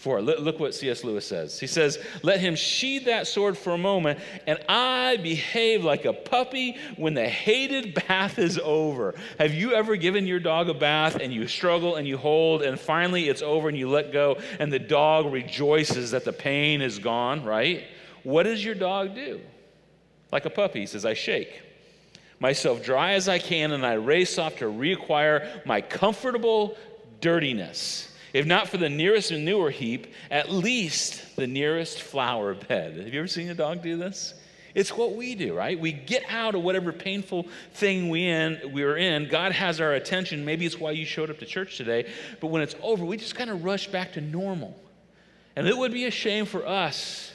4. 0.00 0.22
Look 0.22 0.58
what 0.58 0.74
C.S. 0.74 1.04
Lewis 1.04 1.26
says. 1.26 1.60
He 1.60 1.66
says, 1.66 1.98
Let 2.22 2.40
him 2.40 2.56
sheathe 2.56 3.04
that 3.04 3.26
sword 3.26 3.58
for 3.58 3.74
a 3.74 3.78
moment, 3.78 4.18
and 4.46 4.58
I 4.66 5.18
behave 5.18 5.84
like 5.84 6.06
a 6.06 6.14
puppy 6.14 6.78
when 6.96 7.12
the 7.12 7.28
hated 7.28 7.92
bath 8.06 8.38
is 8.38 8.58
over. 8.64 9.14
Have 9.38 9.52
you 9.52 9.74
ever 9.74 9.96
given 9.96 10.26
your 10.26 10.40
dog 10.40 10.70
a 10.70 10.74
bath 10.74 11.16
and 11.16 11.34
you 11.34 11.46
struggle 11.46 11.96
and 11.96 12.08
you 12.08 12.16
hold, 12.16 12.62
and 12.62 12.80
finally 12.80 13.28
it's 13.28 13.42
over 13.42 13.68
and 13.68 13.76
you 13.76 13.90
let 13.90 14.10
go, 14.10 14.38
and 14.58 14.72
the 14.72 14.78
dog 14.78 15.30
rejoices 15.30 16.12
that 16.12 16.24
the 16.24 16.32
pain 16.32 16.80
is 16.80 16.98
gone, 16.98 17.44
right? 17.44 17.84
What 18.22 18.44
does 18.44 18.64
your 18.64 18.76
dog 18.76 19.14
do? 19.14 19.42
Like 20.32 20.46
a 20.46 20.50
puppy, 20.50 20.80
he 20.80 20.86
says, 20.86 21.04
I 21.04 21.12
shake 21.12 21.60
myself 22.38 22.82
dry 22.82 23.12
as 23.12 23.28
I 23.28 23.38
can, 23.38 23.72
and 23.72 23.84
I 23.84 23.94
race 23.94 24.38
off 24.38 24.56
to 24.56 24.64
reacquire 24.64 25.66
my 25.66 25.82
comfortable 25.82 26.74
dirtiness 27.20 28.09
if 28.32 28.46
not 28.46 28.68
for 28.68 28.76
the 28.76 28.88
nearest 28.88 29.30
manure 29.30 29.70
heap, 29.70 30.12
at 30.30 30.50
least 30.50 31.36
the 31.36 31.46
nearest 31.46 32.02
flower 32.02 32.54
bed. 32.54 32.96
Have 32.96 33.12
you 33.12 33.20
ever 33.20 33.28
seen 33.28 33.48
a 33.48 33.54
dog 33.54 33.82
do 33.82 33.96
this? 33.96 34.34
It's 34.74 34.96
what 34.96 35.16
we 35.16 35.34
do, 35.34 35.54
right? 35.54 35.78
We 35.78 35.92
get 35.92 36.22
out 36.28 36.54
of 36.54 36.62
whatever 36.62 36.92
painful 36.92 37.48
thing 37.74 38.08
we 38.08 38.26
in 38.26 38.60
we're 38.72 38.96
in. 38.96 39.28
God 39.28 39.52
has 39.52 39.80
our 39.80 39.94
attention. 39.94 40.44
Maybe 40.44 40.64
it's 40.64 40.78
why 40.78 40.92
you 40.92 41.04
showed 41.04 41.30
up 41.30 41.38
to 41.38 41.46
church 41.46 41.76
today. 41.76 42.08
But 42.40 42.48
when 42.48 42.62
it's 42.62 42.76
over, 42.82 43.04
we 43.04 43.16
just 43.16 43.34
kind 43.34 43.50
of 43.50 43.64
rush 43.64 43.88
back 43.88 44.12
to 44.12 44.20
normal. 44.20 44.80
And 45.56 45.66
it 45.66 45.76
would 45.76 45.92
be 45.92 46.04
a 46.04 46.10
shame 46.10 46.46
for 46.46 46.66
us 46.66 47.32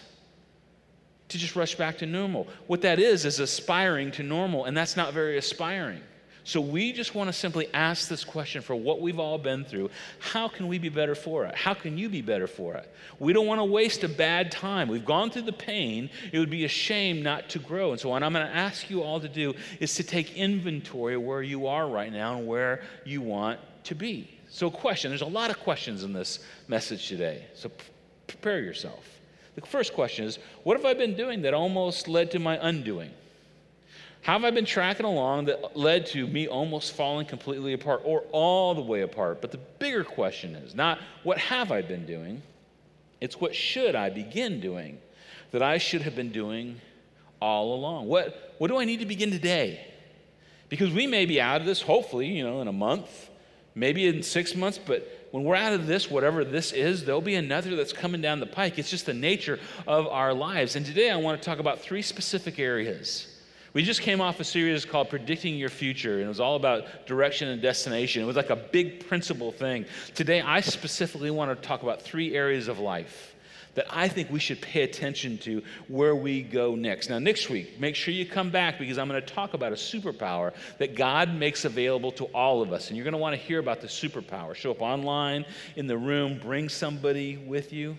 to 1.28 1.38
just 1.38 1.56
rush 1.56 1.76
back 1.76 1.98
to 1.98 2.06
normal. 2.06 2.48
What 2.68 2.82
that 2.84 3.00
is 3.00 3.26
is 3.26 3.40
aspiring 3.40 4.12
to 4.12 4.24
normal, 4.24 4.66
and 4.66 4.78
that's 4.78 4.96
not 4.96 5.14
very 5.14 5.38
aspiring. 5.38 6.02
So 6.48 6.62
we 6.62 6.94
just 6.94 7.16
want 7.16 7.28
to 7.28 7.34
simply 7.34 7.68
ask 7.74 8.08
this 8.08 8.24
question 8.24 8.62
for 8.62 8.76
what 8.76 9.02
we've 9.02 9.18
all 9.18 9.40
been 9.40 9.66
through. 9.66 9.90
How 10.20 10.48
can 10.48 10.68
we 10.68 10.78
be 10.78 10.90
better 10.90 11.16
for 11.16 11.44
it? 11.46 11.56
How 11.56 11.74
can 11.74 11.98
you 11.98 12.08
be 12.08 12.22
better 12.22 12.46
for 12.46 12.76
it? 12.76 12.88
We 13.18 13.34
don't 13.34 13.48
want 13.48 13.62
to 13.62 13.66
waste 13.66 14.04
a 14.04 14.08
bad 14.08 14.52
time. 14.52 14.88
We've 14.88 15.04
gone 15.04 15.32
through 15.32 15.42
the 15.42 15.54
pain. 15.54 16.08
It 16.32 16.38
would 16.38 16.52
be 16.52 16.64
a 16.64 16.70
shame 16.70 17.24
not 17.24 17.50
to 17.50 17.60
grow. 17.60 17.94
And 17.94 18.00
so 18.00 18.10
what 18.10 18.22
I'm 18.22 18.32
going 18.32 18.46
to 18.46 18.56
ask 18.56 18.92
you 18.92 19.02
all 19.02 19.20
to 19.20 19.28
do 19.28 19.56
is 19.80 19.96
to 19.96 20.04
take 20.04 20.38
inventory 20.38 21.16
of 21.16 21.24
where 21.24 21.42
you 21.42 21.66
are 21.66 21.90
right 21.90 22.14
now 22.14 22.38
and 22.38 22.46
where 22.46 22.84
you 23.06 23.22
want 23.22 23.60
to 23.86 23.96
be. 23.96 24.30
So 24.48 24.70
question, 24.70 25.10
there's 25.10 25.22
a 25.22 25.26
lot 25.26 25.50
of 25.50 25.60
questions 25.62 26.04
in 26.04 26.14
this 26.14 26.46
message 26.68 27.08
today. 27.08 27.48
So 27.56 27.72
prepare 28.28 28.62
yourself. 28.62 29.04
The 29.56 29.62
first 29.62 29.96
question 29.96 30.26
is, 30.26 30.38
what 30.62 30.78
have 30.78 30.86
I 30.86 30.94
been 30.94 31.16
doing 31.16 31.42
that 31.42 31.56
almost 31.56 32.08
led 32.08 32.30
to 32.32 32.40
my 32.40 32.60
undoing? 32.62 33.10
How 34.26 34.34
have 34.34 34.44
I 34.44 34.50
been 34.50 34.66
tracking 34.66 35.06
along 35.06 35.46
that 35.46 35.78
led 35.78 36.08
to 36.08 36.26
me 36.26 36.48
almost 36.48 36.94
falling 36.94 37.28
completely 37.28 37.74
apart 37.74 38.02
or 38.04 38.24
all 38.32 38.74
the 38.74 38.82
way 38.82 39.02
apart? 39.02 39.40
But 39.40 39.52
the 39.52 39.60
bigger 39.78 40.04
question 40.04 40.56
is 40.56 40.74
not 40.74 40.98
what 41.22 41.38
have 41.38 41.72
I 41.72 41.84
been 41.84 42.08
doing, 42.08 42.42
it's 43.22 43.40
what 43.40 43.54
should 43.54 43.94
I 43.94 44.10
begin 44.10 44.60
doing 44.60 44.98
that 45.52 45.62
I 45.62 45.78
should 45.78 46.02
have 46.02 46.16
been 46.16 46.32
doing 46.32 46.82
all 47.40 47.76
along. 47.76 48.08
What, 48.08 48.56
what 48.58 48.70
do 48.70 48.80
I 48.80 48.86
need 48.86 49.00
to 49.02 49.06
begin 49.06 49.30
today? 49.30 49.80
Because 50.70 50.92
we 50.92 51.06
may 51.06 51.28
be 51.28 51.40
out 51.40 51.62
of 51.62 51.68
this, 51.68 51.84
hopefully, 51.84 52.26
you 52.26 52.44
know, 52.44 52.62
in 52.62 52.68
a 52.68 52.74
month, 52.74 53.30
maybe 53.76 54.08
in 54.08 54.24
six 54.24 54.56
months, 54.56 54.80
but 54.84 55.28
when 55.30 55.44
we're 55.44 55.54
out 55.54 55.74
of 55.74 55.86
this, 55.86 56.10
whatever 56.10 56.44
this 56.44 56.72
is, 56.72 57.06
there'll 57.06 57.22
be 57.22 57.36
another 57.36 57.76
that's 57.76 57.94
coming 57.94 58.22
down 58.22 58.40
the 58.40 58.48
pike. 58.48 58.80
It's 58.80 58.90
just 58.90 59.06
the 59.06 59.14
nature 59.14 59.60
of 59.86 60.08
our 60.08 60.34
lives. 60.34 60.76
And 60.76 60.84
today 60.84 61.12
I 61.12 61.16
want 61.16 61.40
to 61.40 61.46
talk 61.46 61.60
about 61.60 61.80
three 61.80 62.02
specific 62.02 62.58
areas. 62.58 63.28
We 63.76 63.84
just 63.84 64.02
came 64.02 64.22
off 64.22 64.40
a 64.40 64.46
series 64.46 64.86
called 64.86 65.10
Predicting 65.10 65.56
Your 65.56 65.68
Future, 65.68 66.14
and 66.14 66.24
it 66.24 66.28
was 66.30 66.40
all 66.40 66.56
about 66.56 67.06
direction 67.06 67.50
and 67.50 67.62
destination. 67.62 68.22
It 68.22 68.26
was 68.26 68.38
like 68.38 68.50
a 68.50 68.56
big 68.56 69.06
principle 69.06 69.52
thing. 69.52 69.84
Today, 70.14 70.40
I 70.40 70.62
specifically 70.62 71.30
want 71.30 71.52
to 71.62 71.68
talk 71.68 71.84
about 71.84 72.02
three 72.02 72.36
areas 72.36 72.70
of 72.70 72.80
life 72.80 73.36
that 73.74 73.86
I 73.90 74.08
think 74.08 74.32
we 74.32 74.40
should 74.40 74.62
pay 74.62 74.84
attention 74.84 75.38
to 75.40 75.62
where 75.90 76.16
we 76.16 76.42
go 76.42 76.76
next. 76.76 77.10
Now, 77.10 77.20
next 77.20 77.50
week, 77.50 77.78
make 77.78 77.96
sure 77.98 78.14
you 78.14 78.26
come 78.26 78.50
back 78.50 78.80
because 78.80 78.98
I'm 78.98 79.10
going 79.10 79.22
to 79.22 79.28
talk 79.28 79.54
about 79.54 79.74
a 79.74 79.76
superpower 79.76 80.54
that 80.78 80.96
God 80.96 81.36
makes 81.36 81.66
available 81.66 82.14
to 82.14 82.24
all 82.28 82.62
of 82.62 82.72
us. 82.72 82.88
And 82.88 82.96
you're 82.96 83.04
going 83.04 83.12
to 83.12 83.18
want 83.18 83.36
to 83.36 83.42
hear 83.42 83.60
about 83.60 83.82
the 83.82 83.88
superpower. 83.88 84.56
Show 84.56 84.72
up 84.72 84.82
online, 84.82 85.44
in 85.76 85.86
the 85.86 85.98
room, 85.98 86.40
bring 86.40 86.70
somebody 86.70 87.36
with 87.36 87.74
you. 87.74 87.98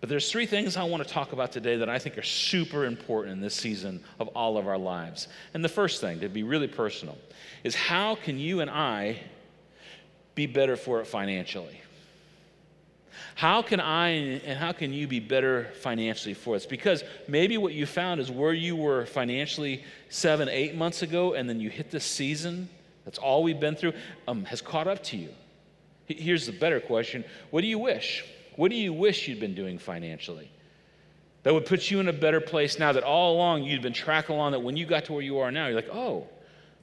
But 0.00 0.08
there's 0.08 0.30
three 0.30 0.46
things 0.46 0.76
I 0.76 0.84
want 0.84 1.02
to 1.02 1.08
talk 1.08 1.32
about 1.32 1.50
today 1.50 1.76
that 1.76 1.88
I 1.88 1.98
think 1.98 2.18
are 2.18 2.22
super 2.22 2.84
important 2.84 3.32
in 3.32 3.40
this 3.40 3.54
season 3.54 4.02
of 4.20 4.28
all 4.28 4.56
of 4.56 4.68
our 4.68 4.78
lives. 4.78 5.26
And 5.54 5.64
the 5.64 5.68
first 5.68 6.00
thing, 6.00 6.20
to 6.20 6.28
be 6.28 6.44
really 6.44 6.68
personal, 6.68 7.18
is 7.64 7.74
how 7.74 8.14
can 8.14 8.38
you 8.38 8.60
and 8.60 8.70
I 8.70 9.20
be 10.36 10.46
better 10.46 10.76
for 10.76 11.00
it 11.00 11.06
financially? 11.06 11.80
How 13.34 13.62
can 13.62 13.80
I 13.80 14.08
and 14.08 14.56
how 14.58 14.70
can 14.70 14.92
you 14.92 15.08
be 15.08 15.18
better 15.18 15.70
financially 15.80 16.34
for 16.34 16.54
us? 16.54 16.64
Because 16.64 17.02
maybe 17.26 17.56
what 17.58 17.72
you 17.72 17.86
found 17.86 18.20
is 18.20 18.30
where 18.30 18.52
you 18.52 18.76
were 18.76 19.06
financially 19.06 19.82
seven, 20.08 20.48
eight 20.48 20.76
months 20.76 21.02
ago, 21.02 21.34
and 21.34 21.48
then 21.48 21.60
you 21.60 21.70
hit 21.70 21.90
this 21.90 22.04
season, 22.04 22.68
that's 23.04 23.18
all 23.18 23.42
we've 23.42 23.58
been 23.58 23.74
through, 23.74 23.94
um, 24.28 24.44
has 24.44 24.60
caught 24.60 24.86
up 24.86 25.02
to 25.04 25.16
you. 25.16 25.30
Here's 26.06 26.46
the 26.46 26.52
better 26.52 26.78
question 26.78 27.24
What 27.50 27.62
do 27.62 27.66
you 27.66 27.78
wish? 27.78 28.24
What 28.58 28.72
do 28.72 28.76
you 28.76 28.92
wish 28.92 29.28
you'd 29.28 29.38
been 29.38 29.54
doing 29.54 29.78
financially? 29.78 30.50
That 31.44 31.54
would 31.54 31.64
put 31.64 31.92
you 31.92 32.00
in 32.00 32.08
a 32.08 32.12
better 32.12 32.40
place 32.40 32.76
now 32.76 32.90
that 32.90 33.04
all 33.04 33.36
along 33.36 33.62
you'd 33.62 33.82
been 33.82 33.92
tracking 33.92 34.34
along, 34.34 34.50
that 34.50 34.58
when 34.58 34.76
you 34.76 34.84
got 34.84 35.04
to 35.04 35.12
where 35.12 35.22
you 35.22 35.38
are 35.38 35.52
now, 35.52 35.68
you're 35.68 35.76
like, 35.76 35.94
oh, 35.94 36.26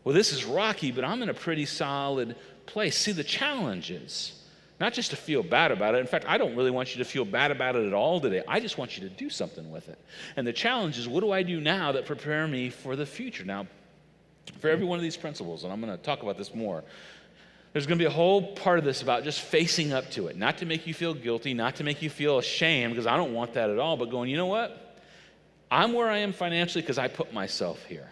well, 0.06 0.16
this 0.16 0.32
is 0.32 0.46
rocky, 0.46 0.94
but 0.94 1.04
I'm 1.04 1.22
in 1.22 1.28
a 1.28 1.34
pretty 1.34 1.66
solid 1.66 2.38
place. 2.66 2.98
See, 2.98 3.12
the 3.12 3.26
challenges, 3.26 4.42
not 4.80 4.94
just 4.94 5.10
to 5.10 5.18
feel 5.18 5.44
bad 5.44 5.74
about 5.74 5.96
it. 5.96 5.98
In 5.98 6.08
fact, 6.08 6.24
I 6.30 6.38
don't 6.38 6.56
really 6.56 6.72
want 6.72 6.96
you 6.96 7.04
to 7.04 7.10
feel 7.10 7.26
bad 7.26 7.52
about 7.52 7.76
it 7.76 7.86
at 7.86 7.94
all 7.94 8.22
today. 8.22 8.42
I 8.48 8.62
just 8.62 8.78
want 8.78 8.98
you 8.98 9.10
to 9.10 9.14
do 9.14 9.30
something 9.30 9.70
with 9.70 9.90
it. 9.90 10.00
And 10.38 10.48
the 10.48 10.54
challenge 10.54 10.98
is 10.98 11.10
what 11.10 11.20
do 11.20 11.34
I 11.34 11.44
do 11.44 11.60
now 11.60 11.92
that 11.92 12.06
prepare 12.06 12.48
me 12.48 12.70
for 12.70 12.96
the 12.96 13.06
future? 13.06 13.44
Now, 13.44 13.68
for 14.62 14.70
every 14.70 14.86
one 14.86 14.98
of 14.98 15.04
these 15.04 15.18
principles, 15.18 15.66
and 15.66 15.74
I'm 15.74 15.82
going 15.82 15.92
to 15.92 16.02
talk 16.02 16.24
about 16.24 16.38
this 16.38 16.56
more, 16.56 16.86
there's 17.76 17.88
going 17.88 18.00
to 18.00 18.02
be 18.02 18.08
a 18.08 18.10
whole 18.10 18.42
part 18.42 18.80
of 18.80 18.86
this 18.86 19.02
about 19.02 19.26
just 19.26 19.42
facing 19.42 19.92
up 19.92 20.10
to 20.12 20.28
it, 20.28 20.38
not 20.38 20.60
to 20.60 20.66
make 20.66 20.88
you 20.88 20.94
feel 20.94 21.14
guilty, 21.14 21.54
not 21.54 21.76
to 21.76 21.84
make 21.84 22.02
you 22.02 22.10
feel 22.10 22.38
ashamed, 22.38 22.94
because 22.94 23.06
I 23.06 23.18
don't 23.18 23.34
want 23.34 23.56
that 23.56 23.70
at 23.70 23.80
all, 23.80 23.98
but 23.98 24.10
going, 24.10 24.30
you 24.30 24.38
know 24.38 24.46
what? 24.46 25.02
I'm 25.70 25.92
where 25.92 26.10
I 26.10 26.20
am 26.20 26.32
financially 26.32 26.82
because 26.82 26.98
I 26.98 27.10
put 27.10 27.34
myself 27.34 27.84
here. 27.84 28.10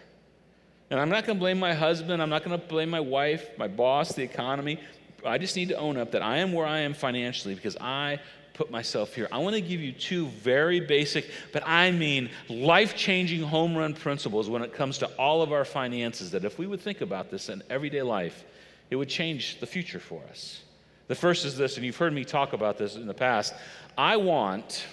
And 0.90 1.00
I'm 1.00 1.08
not 1.08 1.24
going 1.24 1.38
to 1.38 1.40
blame 1.40 1.58
my 1.58 1.72
husband. 1.72 2.20
I'm 2.20 2.28
not 2.28 2.44
going 2.44 2.60
to 2.60 2.66
blame 2.66 2.90
my 2.90 3.00
wife, 3.00 3.56
my 3.56 3.66
boss, 3.66 4.12
the 4.12 4.22
economy. 4.22 4.78
I 5.24 5.38
just 5.38 5.56
need 5.56 5.70
to 5.70 5.76
own 5.76 5.96
up 5.96 6.10
that 6.10 6.20
I 6.20 6.36
am 6.36 6.52
where 6.52 6.66
I 6.66 6.80
am 6.80 6.92
financially 6.92 7.54
because 7.54 7.78
I 7.78 8.20
put 8.52 8.70
myself 8.70 9.14
here. 9.14 9.28
I 9.32 9.38
want 9.38 9.54
to 9.54 9.62
give 9.62 9.80
you 9.80 9.92
two 9.92 10.26
very 10.26 10.80
basic, 10.80 11.30
but 11.54 11.62
I 11.64 11.90
mean 11.90 12.28
life 12.50 12.96
changing 12.96 13.40
home 13.40 13.74
run 13.74 13.94
principles 13.94 14.50
when 14.50 14.60
it 14.60 14.74
comes 14.74 14.98
to 14.98 15.06
all 15.16 15.40
of 15.40 15.54
our 15.54 15.64
finances 15.64 16.32
that 16.32 16.44
if 16.44 16.58
we 16.58 16.66
would 16.66 16.82
think 16.82 17.00
about 17.00 17.30
this 17.30 17.48
in 17.48 17.62
everyday 17.70 18.02
life, 18.02 18.44
it 18.90 18.96
would 18.96 19.08
change 19.08 19.60
the 19.60 19.66
future 19.66 20.00
for 20.00 20.22
us. 20.30 20.62
The 21.08 21.14
first 21.14 21.44
is 21.44 21.56
this, 21.56 21.76
and 21.76 21.84
you've 21.84 21.96
heard 21.96 22.12
me 22.12 22.24
talk 22.24 22.52
about 22.52 22.78
this 22.78 22.96
in 22.96 23.06
the 23.06 23.14
past 23.14 23.54
I 23.96 24.16
want 24.16 24.86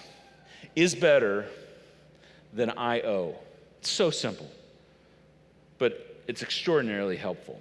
is 0.76 0.94
better 0.94 1.46
than 2.52 2.70
I 2.70 3.00
owe. 3.00 3.34
It's 3.78 3.90
so 3.90 4.10
simple, 4.10 4.48
but 5.78 6.22
it's 6.28 6.42
extraordinarily 6.42 7.16
helpful. 7.16 7.60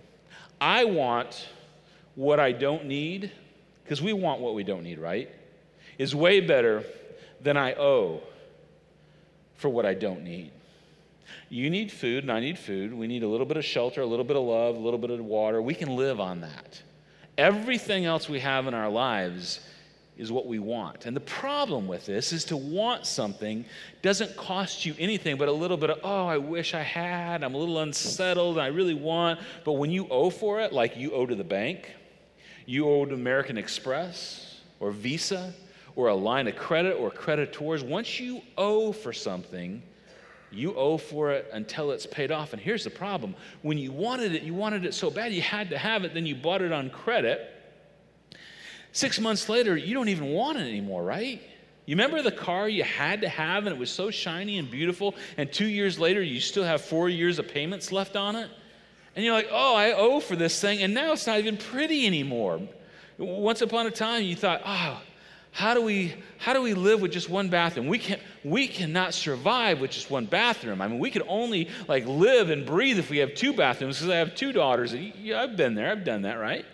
I 0.60 0.86
want 0.86 1.48
what 2.16 2.40
I 2.40 2.52
don't 2.52 2.86
need, 2.86 3.32
because 3.84 4.02
we 4.02 4.14
want 4.14 4.42
what 4.42 4.54
we 4.54 4.64
don't 4.64 4.84
need, 4.84 5.00
right? 5.00 5.30
Is 5.98 6.14
way 6.14 6.42
better 6.42 6.84
than 7.42 7.58
I 7.58 7.74
owe 7.74 8.22
for 9.56 9.70
what 9.70 9.86
I 9.86 9.94
don't 9.94 10.24
need. 10.24 10.52
You 11.52 11.70
need 11.70 11.92
food, 11.92 12.24
and 12.24 12.32
I 12.32 12.40
need 12.40 12.58
food. 12.58 12.94
We 12.94 13.08
need 13.08 13.24
a 13.24 13.28
little 13.28 13.46
bit 13.46 13.58
of 13.58 13.66
shelter, 13.66 14.00
a 14.00 14.06
little 14.06 14.24
bit 14.24 14.38
of 14.38 14.44
love, 14.44 14.78
a 14.78 14.80
little 14.80 14.98
bit 14.98 15.10
of 15.10 15.20
water. 15.20 15.62
We 15.62 15.76
can 15.76 15.98
live 15.98 16.22
on 16.22 16.40
that. 16.40 16.82
Everything 17.38 18.06
else 18.06 18.30
we 18.30 18.40
have 18.40 18.68
in 18.68 18.74
our 18.74 18.90
lives 18.90 19.60
is 20.18 20.32
what 20.32 20.48
we 20.48 20.60
want. 20.60 21.06
And 21.06 21.14
the 21.14 21.20
problem 21.20 21.90
with 21.90 22.06
this 22.06 22.32
is 22.32 22.46
to 22.46 22.56
want 22.56 23.06
something 23.06 23.66
doesn't 24.02 24.38
cost 24.38 24.86
you 24.86 24.96
anything 24.98 25.36
but 25.36 25.50
a 25.50 25.52
little 25.52 25.76
bit 25.76 25.90
of, 25.90 26.00
oh, 26.06 26.26
I 26.26 26.38
wish 26.38 26.74
I 26.74 26.84
had. 26.84 27.44
I'm 27.44 27.54
a 27.54 27.58
little 27.58 27.80
unsettled 27.80 28.58
I 28.58 28.68
really 28.68 28.94
want. 28.94 29.42
But 29.66 29.74
when 29.74 29.92
you 29.92 30.08
owe 30.10 30.30
for 30.30 30.62
it, 30.62 30.72
like 30.72 30.96
you 30.96 31.12
owe 31.12 31.26
to 31.26 31.36
the 31.36 31.44
bank, 31.44 31.92
you 32.66 32.88
owe 32.88 33.04
to 33.04 33.14
American 33.14 33.58
Express 33.58 34.62
or 34.80 34.92
Visa 34.92 35.54
or 35.98 36.08
a 36.08 36.16
line 36.16 36.48
of 36.48 36.56
credit 36.56 36.94
or 36.94 37.12
creditors, 37.12 37.84
once 37.84 38.22
you 38.22 38.42
owe 38.58 38.94
for 38.94 39.12
something, 39.12 39.84
you 40.52 40.76
owe 40.76 40.98
for 40.98 41.32
it 41.32 41.50
until 41.54 41.92
it's 41.92 42.06
paid 42.06 42.32
off. 42.32 42.54
And 42.54 42.62
here's 42.62 42.84
the 42.84 42.90
problem 42.90 43.36
when 43.62 43.78
you 43.78 43.92
wanted 43.92 44.36
it, 44.36 44.44
you 44.44 44.54
wanted 44.54 44.86
it 44.86 44.94
so 44.94 45.10
bad, 45.10 45.32
you 45.32 45.42
had 45.42 45.70
to 45.70 45.78
have 45.78 46.04
it, 46.04 46.14
then 46.14 46.26
you 46.26 46.36
bought 46.36 46.62
it 46.62 46.72
on 46.72 46.90
credit. 46.90 47.48
Six 48.92 49.20
months 49.20 49.48
later, 49.48 49.78
you 49.78 49.94
don't 49.94 50.10
even 50.10 50.28
want 50.28 50.58
it 50.58 50.68
anymore, 50.68 51.04
right? 51.04 51.42
You 51.86 51.96
remember 51.96 52.22
the 52.22 52.32
car 52.32 52.70
you 52.70 52.84
had 52.84 53.22
to 53.22 53.30
have 53.30 53.66
and 53.66 53.76
it 53.76 53.80
was 53.80 53.90
so 53.90 54.12
shiny 54.12 54.58
and 54.58 54.70
beautiful, 54.70 55.16
and 55.38 55.52
two 55.52 55.66
years 55.66 55.98
later, 55.98 56.22
you 56.22 56.40
still 56.40 56.64
have 56.64 56.82
four 56.82 57.10
years 57.10 57.40
of 57.40 57.48
payments 57.48 57.92
left 57.92 58.16
on 58.16 58.36
it? 58.36 58.50
And 59.16 59.26
you're 59.26 59.34
like, 59.34 59.50
oh, 59.52 59.76
I 59.76 59.94
owe 59.94 60.20
for 60.20 60.36
this 60.36 60.60
thing, 60.62 60.82
and 60.84 60.94
now 60.94 61.12
it's 61.14 61.28
not 61.28 61.40
even 61.40 61.58
pretty 61.58 62.06
anymore. 62.06 62.62
Once 63.18 63.62
upon 63.62 63.88
a 63.88 63.92
time, 63.92 64.24
you 64.24 64.36
thought, 64.36 64.62
oh, 64.66 65.02
how 65.52 65.74
do 65.74 65.82
we 65.82 66.16
how 66.38 66.54
do 66.54 66.62
we 66.62 66.74
live 66.74 67.02
with 67.02 67.12
just 67.12 67.30
one 67.30 67.50
bathroom? 67.50 67.88
We 67.88 68.00
can 68.00 68.20
we 68.44 68.68
cannot 68.68 69.14
survive 69.14 69.82
with 69.82 69.92
just 69.92 70.10
one 70.10 70.26
bathroom. 70.26 70.82
I 70.82 70.88
mean 70.88 71.00
we 71.00 71.12
could 71.12 71.24
only 71.28 71.70
like 71.88 72.06
live 72.06 72.50
and 72.50 72.66
breathe 72.66 72.98
if 72.98 73.10
we 73.10 73.18
have 73.18 73.36
two 73.36 73.54
bathrooms 73.54 73.98
because 73.98 74.10
i 74.10 74.16
have 74.18 74.34
two 74.36 74.52
daughters. 74.52 74.94
Yeah, 74.94 75.42
i've 75.42 75.58
been 75.58 75.76
there. 75.76 75.92
I've 75.92 76.06
done 76.06 76.22
that 76.24 76.36
right? 76.36 76.66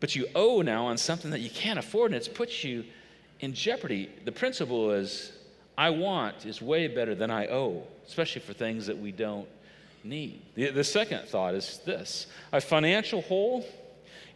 But 0.00 0.14
you 0.14 0.26
owe 0.34 0.60
now 0.60 0.86
on 0.86 0.98
something 0.98 1.30
that 1.30 1.40
you 1.40 1.50
can't 1.50 1.78
afford 1.78 2.10
and 2.10 2.16
it's 2.16 2.28
put 2.28 2.62
you 2.62 2.84
in 3.40 3.54
jeopardy. 3.54 4.10
The 4.24 4.32
principle 4.32 4.92
is 4.92 5.32
i 5.78 5.90
want 5.90 6.46
is 6.46 6.60
way 6.60 6.88
better 6.88 7.14
than 7.14 7.30
i 7.30 7.46
owe 7.48 7.86
especially 8.06 8.40
for 8.40 8.52
things 8.52 8.86
that 8.86 8.98
we 8.98 9.12
don't 9.12 9.48
need. 10.04 10.40
The, 10.54 10.70
the 10.70 10.84
second 10.84 11.26
thought 11.26 11.54
is 11.54 11.80
this. 11.84 12.26
A 12.52 12.60
financial 12.60 13.22
hole 13.22 13.66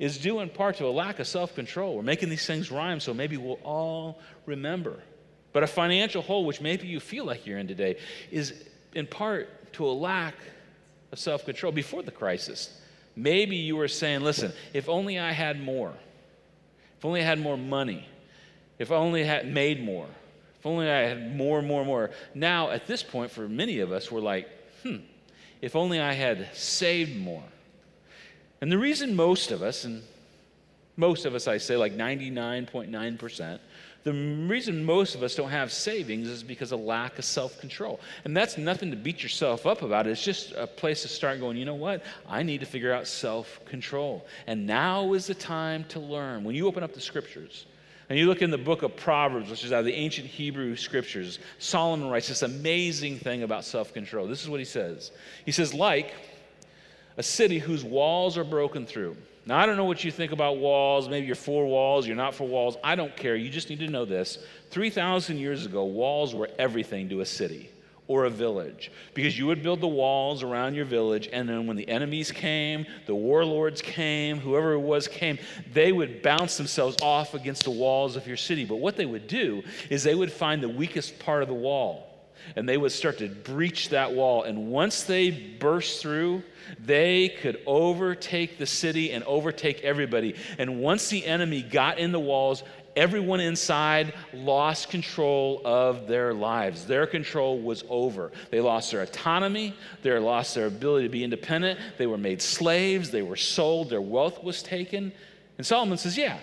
is 0.01 0.17
due 0.17 0.41
in 0.41 0.49
part 0.49 0.79
to 0.79 0.87
a 0.87 0.91
lack 0.91 1.21
of 1.21 1.29
self 1.29 1.55
control. 1.55 1.95
We're 1.95 2.03
making 2.03 2.31
these 2.31 2.47
things 2.47 2.73
rhyme 2.73 2.99
so 2.99 3.15
maybe 3.15 3.37
we'll 3.37 3.61
all 3.63 4.19
remember. 4.47 4.99
But 5.53 5.63
a 5.63 5.67
financial 5.67 6.23
hole, 6.23 6.45
which 6.45 6.61
maybe 6.61 6.89
you 6.89 6.99
feel 6.99 7.25
like 7.25 7.47
you're 7.47 7.59
in 7.59 7.69
today, 7.69 7.99
is 8.31 8.65
in 8.95 9.07
part 9.07 9.73
to 9.75 9.87
a 9.87 9.93
lack 9.93 10.35
of 11.13 11.19
self 11.19 11.45
control. 11.45 11.71
Before 11.71 12.03
the 12.03 12.11
crisis, 12.11 12.81
maybe 13.15 13.57
you 13.57 13.77
were 13.77 13.89
saying, 13.89 14.23
listen, 14.23 14.53
if 14.73 14.89
only 14.89 15.19
I 15.19 15.33
had 15.33 15.61
more, 15.61 15.93
if 16.99 17.05
only 17.05 17.21
I 17.21 17.25
had 17.25 17.39
more 17.39 17.59
money, 17.59 18.09
if 18.79 18.91
only 18.91 19.23
I 19.23 19.27
had 19.27 19.53
made 19.53 19.85
more, 19.85 20.07
if 20.59 20.65
only 20.65 20.89
I 20.89 21.01
had 21.09 21.37
more, 21.37 21.61
more, 21.61 21.85
more. 21.85 22.11
Now, 22.35 22.71
at 22.71 22.87
this 22.87 23.03
point, 23.03 23.31
for 23.33 23.49
many 23.49 23.81
of 23.81 23.93
us, 23.93 24.11
we're 24.11 24.21
like, 24.21 24.49
hmm, 24.83 24.99
if 25.61 25.77
only 25.77 26.01
I 26.01 26.15
had 26.15 26.49
saved 26.55 27.17
more. 27.17 27.45
And 28.61 28.71
the 28.71 28.79
reason 28.79 29.17
most 29.17 29.51
of 29.51 29.63
us, 29.63 29.85
and 29.85 30.03
most 30.97 31.25
of 31.25 31.35
us, 31.35 31.49
I 31.49 31.59
say 31.59 31.77
like 31.77 31.95
99.9%, 31.95 33.59
the 34.03 34.13
reason 34.13 34.85
most 34.85 35.15
of 35.15 35.23
us 35.23 35.35
don't 35.35 35.51
have 35.51 35.71
savings 35.71 36.27
is 36.27 36.43
because 36.43 36.73
of 36.73 36.81
lack 36.81 37.19
of 37.19 37.25
self 37.25 37.61
control. 37.61 38.01
And 38.25 38.35
that's 38.35 38.57
nothing 38.57 38.91
to 38.91 38.97
beat 38.97 39.23
yourself 39.23 39.67
up 39.67 39.83
about. 39.83 40.07
It's 40.07 40.25
just 40.25 40.53
a 40.53 40.67
place 40.67 41.03
to 41.03 41.09
start 41.09 41.39
going, 41.41 41.59
you 41.59 41.67
know 41.67 41.75
what? 41.75 42.03
I 42.27 42.43
need 42.43 42.61
to 42.61 42.67
figure 42.67 42.93
out 42.93 43.07
self 43.07 43.63
control. 43.67 44.27
And 44.47 44.67
now 44.67 45.13
is 45.13 45.27
the 45.27 45.35
time 45.35 45.85
to 45.89 46.01
learn. 46.01 46.45
When 46.45 46.55
you 46.55 46.67
open 46.67 46.83
up 46.83 46.95
the 46.95 47.01
scriptures, 47.01 47.67
and 48.09 48.19
you 48.19 48.27
look 48.27 48.43
in 48.43 48.51
the 48.51 48.59
book 48.59 48.83
of 48.83 48.97
Proverbs, 48.97 49.51
which 49.51 49.65
is 49.65 49.73
out 49.73 49.81
of 49.81 49.85
the 49.85 49.95
ancient 49.95 50.27
Hebrew 50.27 50.75
scriptures, 50.75 51.39
Solomon 51.59 52.09
writes 52.09 52.27
this 52.27 52.43
amazing 52.43 53.19
thing 53.19 53.43
about 53.43 53.65
self 53.65 53.93
control. 53.93 54.27
This 54.27 54.43
is 54.43 54.49
what 54.49 54.61
he 54.61 54.67
says 54.67 55.13
He 55.45 55.53
says, 55.53 55.75
like 55.75 56.13
a 57.17 57.23
city 57.23 57.59
whose 57.59 57.85
walls 57.85 58.39
are 58.39 58.45
broken 58.45 58.87
through. 58.87 59.17
Now, 59.47 59.59
I 59.59 59.67
don't 59.67 59.77
know 59.77 59.85
what 59.85 60.05
you 60.05 60.11
think 60.11 60.33
about 60.33 60.59
walls. 60.59 61.09
Maybe 61.09 61.27
you're 61.27 61.35
for 61.35 61.67
walls, 61.67 62.07
you're 62.07 62.17
not 62.17 62.35
for 62.35 62.47
walls. 62.47 62.77
I 62.85 62.95
don't 62.95 63.17
care. 63.17 63.37
You 63.37 63.51
just 63.51 63.71
need 63.71 63.81
to 63.81 63.89
know 63.89 64.05
this. 64.05 64.39
3,000 64.71 65.39
years 65.39 65.67
ago, 65.67 65.85
walls 65.85 66.35
were 66.35 66.51
everything 66.59 67.09
to 67.09 67.21
a 67.21 67.27
city 67.27 67.71
or 68.11 68.25
a 68.25 68.31
village 68.31 68.91
because 69.15 69.39
you 69.39 69.47
would 69.47 69.63
build 69.63 69.81
the 69.81 69.87
walls 69.87 70.43
around 70.43 70.75
your 70.75 70.85
village 70.85 71.29
and 71.33 71.49
then 71.49 71.65
when 71.69 71.77
the 71.77 71.89
enemies 71.89 72.33
came 72.33 72.85
the 73.07 73.15
warlords 73.15 73.81
came 73.81 74.37
whoever 74.41 74.73
it 74.73 74.81
was 74.81 75.07
came 75.07 75.39
they 75.73 75.93
would 75.93 76.21
bounce 76.21 76.57
themselves 76.57 76.97
off 77.03 77.35
against 77.35 77.63
the 77.63 77.71
walls 77.71 78.17
of 78.17 78.27
your 78.27 78.37
city 78.37 78.65
but 78.65 78.81
what 78.81 78.97
they 78.97 79.07
would 79.07 79.29
do 79.29 79.63
is 79.91 80.03
they 80.03 80.17
would 80.17 80.33
find 80.33 80.61
the 80.61 80.69
weakest 80.69 81.21
part 81.21 81.41
of 81.41 81.47
the 81.47 81.55
wall 81.55 82.10
and 82.57 82.69
they 82.69 82.77
would 82.77 82.93
start 82.93 83.19
to 83.19 83.29
breach 83.29 83.89
that 83.91 84.13
wall 84.13 84.43
and 84.45 84.69
once 84.69 85.05
they 85.05 85.31
burst 85.31 86.01
through 86.03 86.43
they 86.79 87.29
could 87.41 87.61
overtake 87.67 88.59
the 88.59 88.67
city 88.67 89.13
and 89.13 89.25
overtake 89.25 89.81
everybody 89.83 90.35
and 90.59 90.81
once 90.81 91.09
the 91.09 91.25
enemy 91.25 91.63
got 91.63 91.99
in 91.99 92.13
the 92.13 92.21
walls 92.21 92.63
everyone 92.97 93.41
inside 93.41 94.13
lost 94.33 94.91
control 94.91 95.61
of 95.65 96.07
their 96.07 96.35
lives. 96.35 96.87
Their 96.87 97.07
control 97.07 97.59
was 97.61 97.85
over. 97.89 98.33
They 98.51 98.61
lost 98.61 98.91
their 98.91 99.03
autonomy, 99.03 99.75
they 100.03 100.17
lost 100.19 100.55
their 100.55 100.67
ability 100.67 101.07
to 101.07 101.13
be 101.13 101.25
independent, 101.25 101.79
they 101.99 102.07
were 102.07 102.19
made 102.19 102.43
slaves, 102.43 103.11
they 103.11 103.23
were 103.23 103.37
sold, 103.37 103.91
their 103.91 104.01
wealth 104.01 104.43
was 104.43 104.63
taken. 104.63 105.13
And 105.59 105.67
Solomon 105.67 105.99
says, 105.99 106.17
Yeah, 106.17 106.39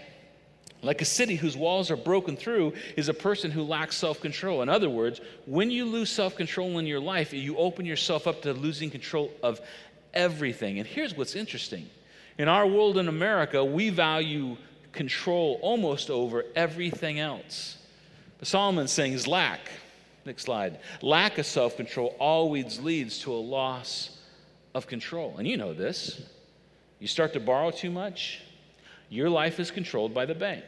like 0.82 1.02
a 1.02 1.06
city 1.06 1.36
whose 1.36 1.58
walls 1.58 1.90
are 1.90 1.98
broken 1.98 2.38
through 2.38 2.74
is 2.96 3.10
a 3.10 3.14
person 3.14 3.52
who 3.52 3.64
lacks 3.64 3.98
self 3.98 4.22
control. 4.22 4.62
In 4.62 4.70
other 4.70 4.90
words, 4.90 5.22
when 5.46 5.72
you 5.72 5.86
lose 5.86 6.10
self 6.10 6.36
control 6.36 6.78
in 6.78 6.86
your 6.86 7.00
life, 7.00 7.34
you 7.34 7.58
open 7.58 7.86
yourself 7.86 8.28
up 8.28 8.42
to 8.44 8.54
losing 8.54 8.90
control 8.90 9.32
of 9.42 9.60
everything. 10.14 10.80
And 10.80 10.88
here's 10.88 11.16
what's 11.16 11.36
interesting 11.36 11.90
in 12.38 12.48
our 12.48 12.68
world 12.68 12.98
in 12.98 13.08
America, 13.08 13.64
we 13.66 13.90
value 13.90 14.58
control 14.92 15.60
almost 15.62 16.10
over 16.10 16.46
everything 16.56 17.20
else. 17.20 17.78
But 18.40 18.48
Solomon's 18.48 18.92
saying 18.92 19.14
is 19.14 19.28
lack. 19.28 19.60
Next 20.26 20.44
slide. 20.44 20.80
Lack 21.02 21.38
of 21.38 21.46
self 21.46 21.78
control 21.78 22.16
always 22.20 22.80
leads 22.80 23.20
to 23.20 23.34
a 23.34 23.38
loss 23.38 24.18
of 24.76 24.86
control. 24.86 25.36
And 25.38 25.48
you 25.48 25.58
know 25.58 25.74
this. 25.74 26.22
You 27.00 27.08
start 27.08 27.34
to 27.34 27.40
borrow 27.40 27.72
too 27.72 27.92
much, 27.92 28.42
your 29.10 29.30
life 29.30 29.60
is 29.60 29.72
controlled 29.72 30.14
by 30.14 30.26
the 30.26 30.36
bank. 30.36 30.66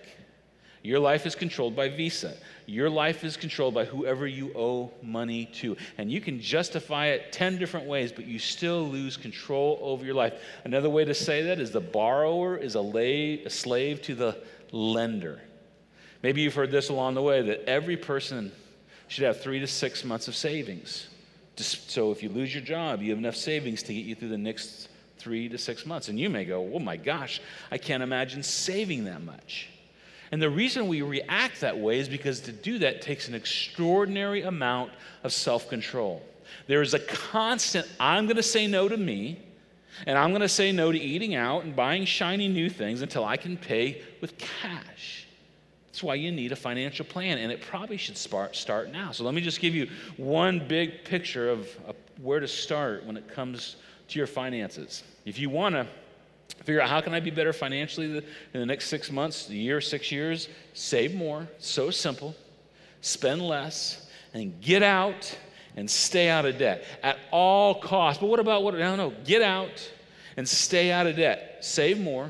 Your 0.82 1.00
life 1.00 1.26
is 1.26 1.36
controlled 1.36 1.76
by 1.76 1.90
Visa. 1.90 2.38
Your 2.66 2.90
life 2.90 3.26
is 3.26 3.36
controlled 3.36 3.74
by 3.74 3.84
whoever 3.84 4.26
you 4.26 4.54
owe 4.56 4.92
money 5.02 5.46
to. 5.56 5.76
And 5.98 6.10
you 6.10 6.22
can 6.22 6.40
justify 6.40 7.08
it 7.08 7.34
10 7.34 7.58
different 7.58 7.86
ways, 7.86 8.14
but 8.14 8.26
you 8.26 8.40
still 8.40 8.88
lose 8.88 9.18
control 9.18 9.78
over 9.82 10.06
your 10.06 10.16
life. 10.16 10.42
Another 10.64 10.90
way 10.90 11.04
to 11.04 11.14
say 11.14 11.42
that 11.44 11.60
is 11.60 11.72
the 11.72 11.82
borrower 11.82 12.56
is 12.56 12.76
a, 12.76 12.82
lay, 12.82 13.44
a 13.44 13.50
slave 13.50 14.02
to 14.04 14.16
the 14.16 14.38
lender. 14.72 15.42
Maybe 16.24 16.42
you've 16.42 16.56
heard 16.56 16.72
this 16.72 16.90
along 16.90 17.16
the 17.16 17.22
way 17.22 17.42
that 17.42 17.64
every 17.68 17.98
person 17.98 18.52
should 19.08 19.26
have 19.26 19.42
three 19.42 19.60
to 19.60 19.68
six 19.68 20.06
months 20.06 20.28
of 20.28 20.36
savings. 20.36 21.08
Just, 21.56 21.92
so 21.92 22.12
if 22.12 22.24
you 22.24 22.30
lose 22.30 22.54
your 22.54 22.64
job, 22.64 23.02
you 23.02 23.10
have 23.10 23.20
enough 23.20 23.36
savings 23.36 23.84
to 23.84 23.94
get 23.94 24.06
you 24.06 24.16
through 24.16 24.30
the 24.30 24.38
next 24.38 24.89
three 25.20 25.50
to 25.50 25.58
six 25.58 25.86
months. 25.86 26.10
And 26.10 26.20
you 26.20 26.30
may 26.30 26.46
go, 26.46 26.72
oh 26.74 26.80
my 26.80 26.98
gosh, 26.98 27.42
I 27.72 27.78
can't 27.78 28.02
imagine 28.02 28.42
saving 28.42 29.06
that 29.06 29.24
much. 29.24 29.70
And 30.32 30.42
the 30.42 30.50
reason 30.50 30.88
we 30.88 31.02
react 31.02 31.62
that 31.62 31.78
way 31.78 32.00
is 32.00 32.08
because 32.08 32.40
to 32.42 32.52
do 32.52 32.80
that 32.80 33.02
takes 33.02 33.28
an 33.28 33.36
extraordinary 33.36 34.44
amount 34.44 34.92
of 35.24 35.34
self 35.34 35.70
control. 35.70 36.22
There 36.68 36.82
is 36.82 36.94
a 36.94 37.00
constant, 37.00 37.88
I'm 38.00 38.26
going 38.26 38.38
to 38.38 38.44
say 38.44 38.68
no 38.68 38.88
to 38.88 38.98
me, 38.98 39.40
and 40.06 40.18
I'm 40.18 40.30
going 40.30 40.42
to 40.42 40.50
say 40.50 40.72
no 40.72 40.92
to 40.92 41.00
eating 41.00 41.36
out 41.36 41.64
and 41.64 41.76
buying 41.76 42.06
shiny 42.06 42.48
new 42.48 42.70
things 42.70 43.02
until 43.02 43.26
I 43.26 43.38
can 43.38 43.58
pay 43.58 44.02
with 44.22 44.38
cash. 44.38 45.28
That's 45.88 46.04
why 46.04 46.16
you 46.16 46.32
need 46.32 46.52
a 46.52 46.56
financial 46.56 47.06
plan, 47.06 47.40
and 47.40 47.52
it 47.52 47.62
probably 47.62 47.98
should 47.98 48.18
start 48.18 48.92
now. 48.92 49.12
So 49.12 49.24
let 49.24 49.34
me 49.34 49.42
just 49.42 49.60
give 49.60 49.76
you 49.76 49.90
one 50.18 50.66
big 50.68 51.04
picture 51.04 51.50
of 51.50 51.68
where 52.22 52.40
to 52.40 52.48
start 52.48 53.06
when 53.06 53.18
it 53.18 53.28
comes 53.28 53.78
to 54.10 54.20
your 54.20 54.28
finances. 54.28 55.04
If 55.26 55.40
you 55.40 55.50
want 55.50 55.76
to 55.76 55.88
Figure 56.64 56.82
out 56.82 56.90
how 56.90 57.02
can 57.02 57.14
I 57.14 57.20
be 57.20 57.32
better 57.32 57.54
financially 57.54 58.18
in 58.18 58.60
the 58.60 58.66
next 58.66 58.88
six 58.88 59.12
months, 59.12 59.50
a 59.50 59.56
year, 59.56 59.80
six 59.80 60.12
years? 60.12 60.50
Save 60.74 61.16
more. 61.16 61.48
So 61.60 61.90
simple. 61.90 62.36
Spend 63.02 63.42
less 63.42 64.10
and 64.34 64.60
get 64.62 64.84
out 64.84 65.38
and 65.76 65.90
stay 65.90 66.30
out 66.30 66.46
of 66.46 66.58
debt 66.58 66.84
at 67.02 67.18
all 67.32 67.76
costs. 67.76 68.20
But 68.20 68.28
what 68.28 68.40
about 68.40 68.64
what? 68.64 68.74
No, 68.76 68.96
no. 68.96 69.14
Get 69.24 69.42
out 69.42 69.90
and 70.36 70.48
stay 70.48 70.92
out 70.92 71.08
of 71.08 71.16
debt. 71.16 71.60
Save 71.62 72.00
more 72.00 72.30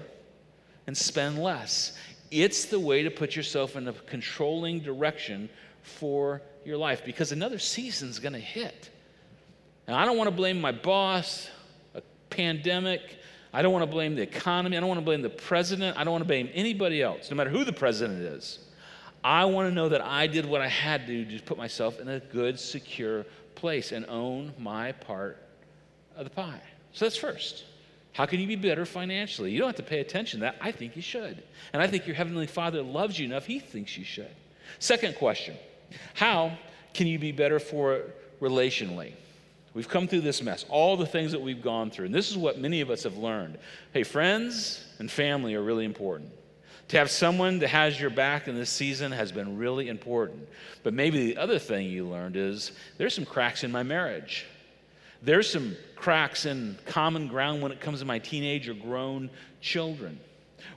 and 0.85 0.95
spend 0.95 1.41
less. 1.41 1.97
It's 2.29 2.65
the 2.65 2.79
way 2.79 3.03
to 3.03 3.09
put 3.09 3.35
yourself 3.35 3.75
in 3.75 3.87
a 3.87 3.93
controlling 3.93 4.79
direction 4.79 5.49
for 5.81 6.43
your 6.63 6.77
life 6.77 7.03
because 7.03 7.31
another 7.31 7.57
season's 7.57 8.19
going 8.19 8.33
to 8.33 8.39
hit. 8.39 8.91
And 9.87 9.95
I 9.95 10.05
don't 10.05 10.17
want 10.17 10.29
to 10.29 10.35
blame 10.35 10.61
my 10.61 10.71
boss, 10.71 11.49
pandemic, 12.29 13.01
I 13.53 13.61
don't 13.61 13.73
want 13.73 13.83
to 13.83 13.91
blame 13.91 14.15
the 14.15 14.21
economy. 14.21 14.77
I 14.77 14.79
don't 14.79 14.89
want 14.89 14.99
to 14.99 15.05
blame 15.05 15.21
the 15.21 15.29
president. 15.29 15.97
I 15.97 16.03
don't 16.03 16.11
want 16.11 16.23
to 16.23 16.27
blame 16.27 16.49
anybody 16.53 17.01
else, 17.01 17.29
no 17.31 17.37
matter 17.37 17.49
who 17.49 17.63
the 17.63 17.73
president 17.73 18.19
is. 18.21 18.59
I 19.23 19.45
want 19.45 19.67
to 19.67 19.73
know 19.73 19.89
that 19.89 20.01
I 20.01 20.27
did 20.27 20.45
what 20.45 20.61
I 20.61 20.67
had 20.67 21.07
to 21.07 21.25
to 21.25 21.43
put 21.43 21.57
myself 21.57 21.99
in 21.99 22.07
a 22.07 22.19
good, 22.19 22.59
secure 22.59 23.25
place 23.55 23.91
and 23.91 24.05
own 24.05 24.53
my 24.57 24.93
part 24.93 25.37
of 26.15 26.23
the 26.23 26.29
pie. 26.29 26.61
So 26.93 27.05
that's 27.05 27.17
first. 27.17 27.65
How 28.13 28.25
can 28.25 28.39
you 28.39 28.47
be 28.47 28.55
better 28.55 28.85
financially? 28.85 29.51
You 29.51 29.59
don't 29.59 29.67
have 29.67 29.75
to 29.77 29.83
pay 29.83 29.99
attention 29.99 30.39
to 30.39 30.45
that. 30.45 30.55
I 30.61 30.71
think 30.71 30.95
you 30.95 31.01
should. 31.01 31.43
And 31.73 31.81
I 31.81 31.87
think 31.87 32.07
your 32.07 32.15
Heavenly 32.15 32.47
Father 32.47 32.81
loves 32.81 33.19
you 33.19 33.25
enough, 33.25 33.45
He 33.45 33.59
thinks 33.59 33.97
you 33.97 34.03
should. 34.03 34.31
Second 34.79 35.15
question 35.15 35.55
How 36.13 36.57
can 36.93 37.07
you 37.07 37.19
be 37.19 37.31
better 37.31 37.59
for 37.59 38.03
relationally? 38.41 39.13
We've 39.73 39.87
come 39.87 40.07
through 40.07 40.21
this 40.21 40.41
mess, 40.41 40.65
all 40.69 40.97
the 40.97 41.05
things 41.05 41.31
that 41.31 41.41
we've 41.41 41.61
gone 41.61 41.91
through. 41.91 42.07
And 42.07 42.15
this 42.15 42.31
is 42.31 42.37
what 42.37 42.57
many 42.57 42.81
of 42.81 42.89
us 42.89 43.03
have 43.03 43.17
learned. 43.17 43.57
Hey, 43.93 44.03
friends 44.03 44.83
and 44.99 45.09
family 45.09 45.53
are 45.55 45.61
really 45.61 45.85
important. 45.85 46.31
To 46.89 46.97
have 46.97 47.11
someone 47.11 47.59
that 47.59 47.67
has 47.67 47.99
your 47.99 48.09
back 48.09 48.47
in 48.47 48.55
this 48.55 48.71
season 48.71 49.11
has 49.11 49.31
been 49.31 49.59
really 49.59 49.89
important. 49.89 50.47
But 50.81 50.95
maybe 50.95 51.27
the 51.27 51.37
other 51.37 51.59
thing 51.59 51.87
you 51.87 52.07
learned 52.07 52.35
is 52.35 52.71
there's 52.97 53.13
some 53.13 53.25
cracks 53.25 53.63
in 53.63 53.71
my 53.71 53.83
marriage. 53.83 54.47
There's 55.21 55.49
some 55.49 55.75
cracks 55.95 56.45
in 56.47 56.77
common 56.85 57.27
ground 57.27 57.61
when 57.61 57.71
it 57.71 57.79
comes 57.79 57.99
to 57.99 58.05
my 58.05 58.17
teenage 58.17 58.67
or 58.67 58.73
grown 58.73 59.29
children. 59.61 60.19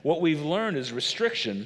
What 0.03 0.21
we've 0.21 0.41
learned 0.41 0.77
is 0.77 0.91
restriction 0.91 1.65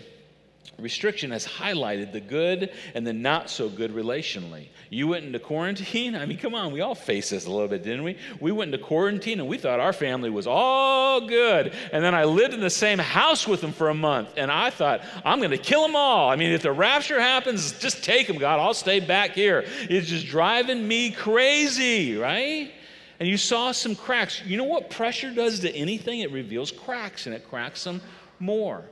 Restriction 0.80 1.32
has 1.32 1.48
highlighted 1.48 2.12
the 2.12 2.20
good 2.20 2.72
and 2.94 3.06
the 3.06 3.14
not 3.14 3.50
so 3.50 3.68
good 3.68 3.92
relationally. 3.92 4.68
You 4.92 5.08
went 5.08 5.26
into 5.26 5.40
quarantine. 5.40 6.16
I 6.16 6.26
mean, 6.28 6.38
come 6.38 6.54
on, 6.54 6.72
we 6.72 6.82
all 6.82 6.94
faced 6.94 7.32
this 7.32 7.48
a 7.48 7.52
little 7.52 7.68
bit, 7.68 7.84
didn't 7.84 8.04
we? 8.04 8.16
We 8.40 8.52
went 8.52 8.74
into 8.74 8.86
quarantine 8.86 9.40
and 9.40 9.50
we 9.50 9.58
thought 9.58 9.80
our 9.80 9.92
family 9.92 10.30
was 10.30 10.46
all 10.46 11.28
good. 11.28 11.74
And 11.92 12.04
then 12.04 12.14
I 12.14 12.26
lived 12.26 12.54
in 12.54 12.60
the 12.60 12.70
same 12.70 13.00
house 13.00 13.48
with 13.48 13.62
them 13.62 13.72
for 13.72 13.90
a 13.90 13.94
month 13.96 14.30
and 14.38 14.52
I 14.52 14.70
thought, 14.70 15.02
I'm 15.26 15.40
going 15.40 15.52
to 15.52 15.58
kill 15.58 15.82
them 15.82 15.96
all. 15.96 16.30
I 16.30 16.36
mean, 16.36 16.52
if 16.52 16.62
the 16.62 16.72
rapture 16.72 17.20
happens, 17.20 17.72
just 17.80 18.04
take 18.04 18.28
them, 18.28 18.38
God. 18.38 18.60
I'll 18.60 18.76
stay 18.76 19.00
back 19.00 19.32
here. 19.32 19.66
It's 19.90 20.08
just 20.08 20.28
driving 20.28 20.88
me 20.88 21.10
crazy, 21.10 22.18
right? 22.18 22.72
And 23.20 23.28
you 23.28 23.38
saw 23.38 23.72
some 23.72 23.96
cracks. 23.96 24.44
You 24.46 24.58
know 24.58 24.64
what 24.66 24.92
pressure 24.92 25.34
does 25.34 25.60
to 25.62 25.76
anything? 25.76 26.20
It 26.20 26.32
reveals 26.32 26.72
cracks 26.72 27.26
and 27.26 27.34
it 27.34 27.50
cracks 27.50 27.84
them 27.84 28.00
more. 28.40 28.86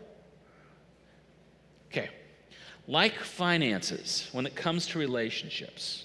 Okay, 1.96 2.10
like 2.88 3.18
finances, 3.20 4.28
when 4.34 4.46
it 4.46 4.54
comes 4.54 4.88
to 4.88 5.00
relationships, 5.00 6.04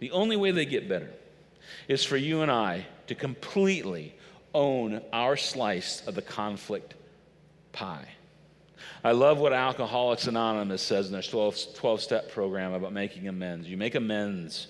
the 0.00 0.10
only 0.10 0.36
way 0.36 0.50
they 0.50 0.64
get 0.64 0.88
better 0.88 1.10
is 1.86 2.04
for 2.04 2.16
you 2.16 2.42
and 2.42 2.50
I 2.50 2.86
to 3.06 3.14
completely 3.14 4.16
own 4.52 5.00
our 5.12 5.36
slice 5.36 6.04
of 6.08 6.16
the 6.16 6.22
conflict 6.22 6.94
pie. 7.70 8.08
I 9.04 9.12
love 9.12 9.38
what 9.38 9.52
Alcoholics 9.52 10.26
Anonymous 10.26 10.82
says 10.82 11.06
in 11.06 11.12
their 11.12 11.22
12 11.22 12.00
step 12.00 12.32
program 12.32 12.72
about 12.72 12.92
making 12.92 13.28
amends. 13.28 13.68
You 13.68 13.76
make 13.76 13.94
amends, 13.94 14.66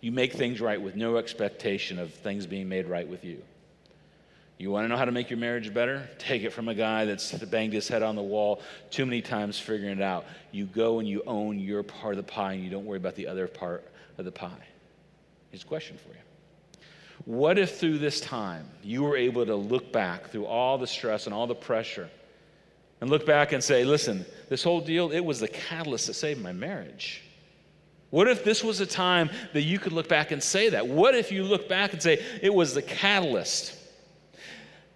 you 0.00 0.12
make 0.12 0.32
things 0.32 0.62
right 0.62 0.80
with 0.80 0.96
no 0.96 1.18
expectation 1.18 1.98
of 1.98 2.14
things 2.14 2.46
being 2.46 2.70
made 2.70 2.86
right 2.86 3.06
with 3.06 3.22
you. 3.22 3.42
You 4.58 4.70
want 4.70 4.84
to 4.84 4.88
know 4.88 4.96
how 4.96 5.04
to 5.04 5.12
make 5.12 5.28
your 5.28 5.38
marriage 5.38 5.72
better? 5.74 6.08
Take 6.18 6.42
it 6.42 6.50
from 6.50 6.68
a 6.68 6.74
guy 6.74 7.04
that's 7.04 7.32
banged 7.32 7.74
his 7.74 7.88
head 7.88 8.02
on 8.02 8.16
the 8.16 8.22
wall 8.22 8.62
too 8.90 9.04
many 9.04 9.20
times 9.20 9.58
figuring 9.58 9.98
it 9.98 10.02
out. 10.02 10.24
You 10.50 10.64
go 10.64 10.98
and 10.98 11.06
you 11.06 11.22
own 11.26 11.58
your 11.58 11.82
part 11.82 12.14
of 12.14 12.24
the 12.24 12.32
pie 12.32 12.54
and 12.54 12.64
you 12.64 12.70
don't 12.70 12.86
worry 12.86 12.96
about 12.96 13.16
the 13.16 13.26
other 13.26 13.46
part 13.48 13.86
of 14.16 14.24
the 14.24 14.32
pie. 14.32 14.66
Here's 15.50 15.62
a 15.62 15.66
question 15.66 15.98
for 15.98 16.08
you. 16.08 16.14
What 17.26 17.58
if 17.58 17.78
through 17.78 17.98
this 17.98 18.20
time 18.20 18.66
you 18.82 19.02
were 19.02 19.16
able 19.16 19.44
to 19.44 19.56
look 19.56 19.92
back 19.92 20.30
through 20.30 20.46
all 20.46 20.78
the 20.78 20.86
stress 20.86 21.26
and 21.26 21.34
all 21.34 21.46
the 21.46 21.54
pressure 21.54 22.08
and 23.02 23.10
look 23.10 23.26
back 23.26 23.52
and 23.52 23.62
say, 23.62 23.84
listen, 23.84 24.24
this 24.48 24.62
whole 24.62 24.80
deal, 24.80 25.10
it 25.10 25.20
was 25.20 25.38
the 25.38 25.48
catalyst 25.48 26.06
that 26.06 26.14
saved 26.14 26.40
my 26.40 26.52
marriage? 26.52 27.22
What 28.08 28.28
if 28.28 28.42
this 28.42 28.64
was 28.64 28.80
a 28.80 28.86
time 28.86 29.28
that 29.52 29.62
you 29.62 29.78
could 29.78 29.92
look 29.92 30.08
back 30.08 30.30
and 30.30 30.42
say 30.42 30.70
that? 30.70 30.86
What 30.86 31.14
if 31.14 31.30
you 31.30 31.42
look 31.42 31.68
back 31.68 31.92
and 31.92 32.00
say, 32.00 32.24
it 32.40 32.54
was 32.54 32.72
the 32.72 32.80
catalyst 32.80 33.75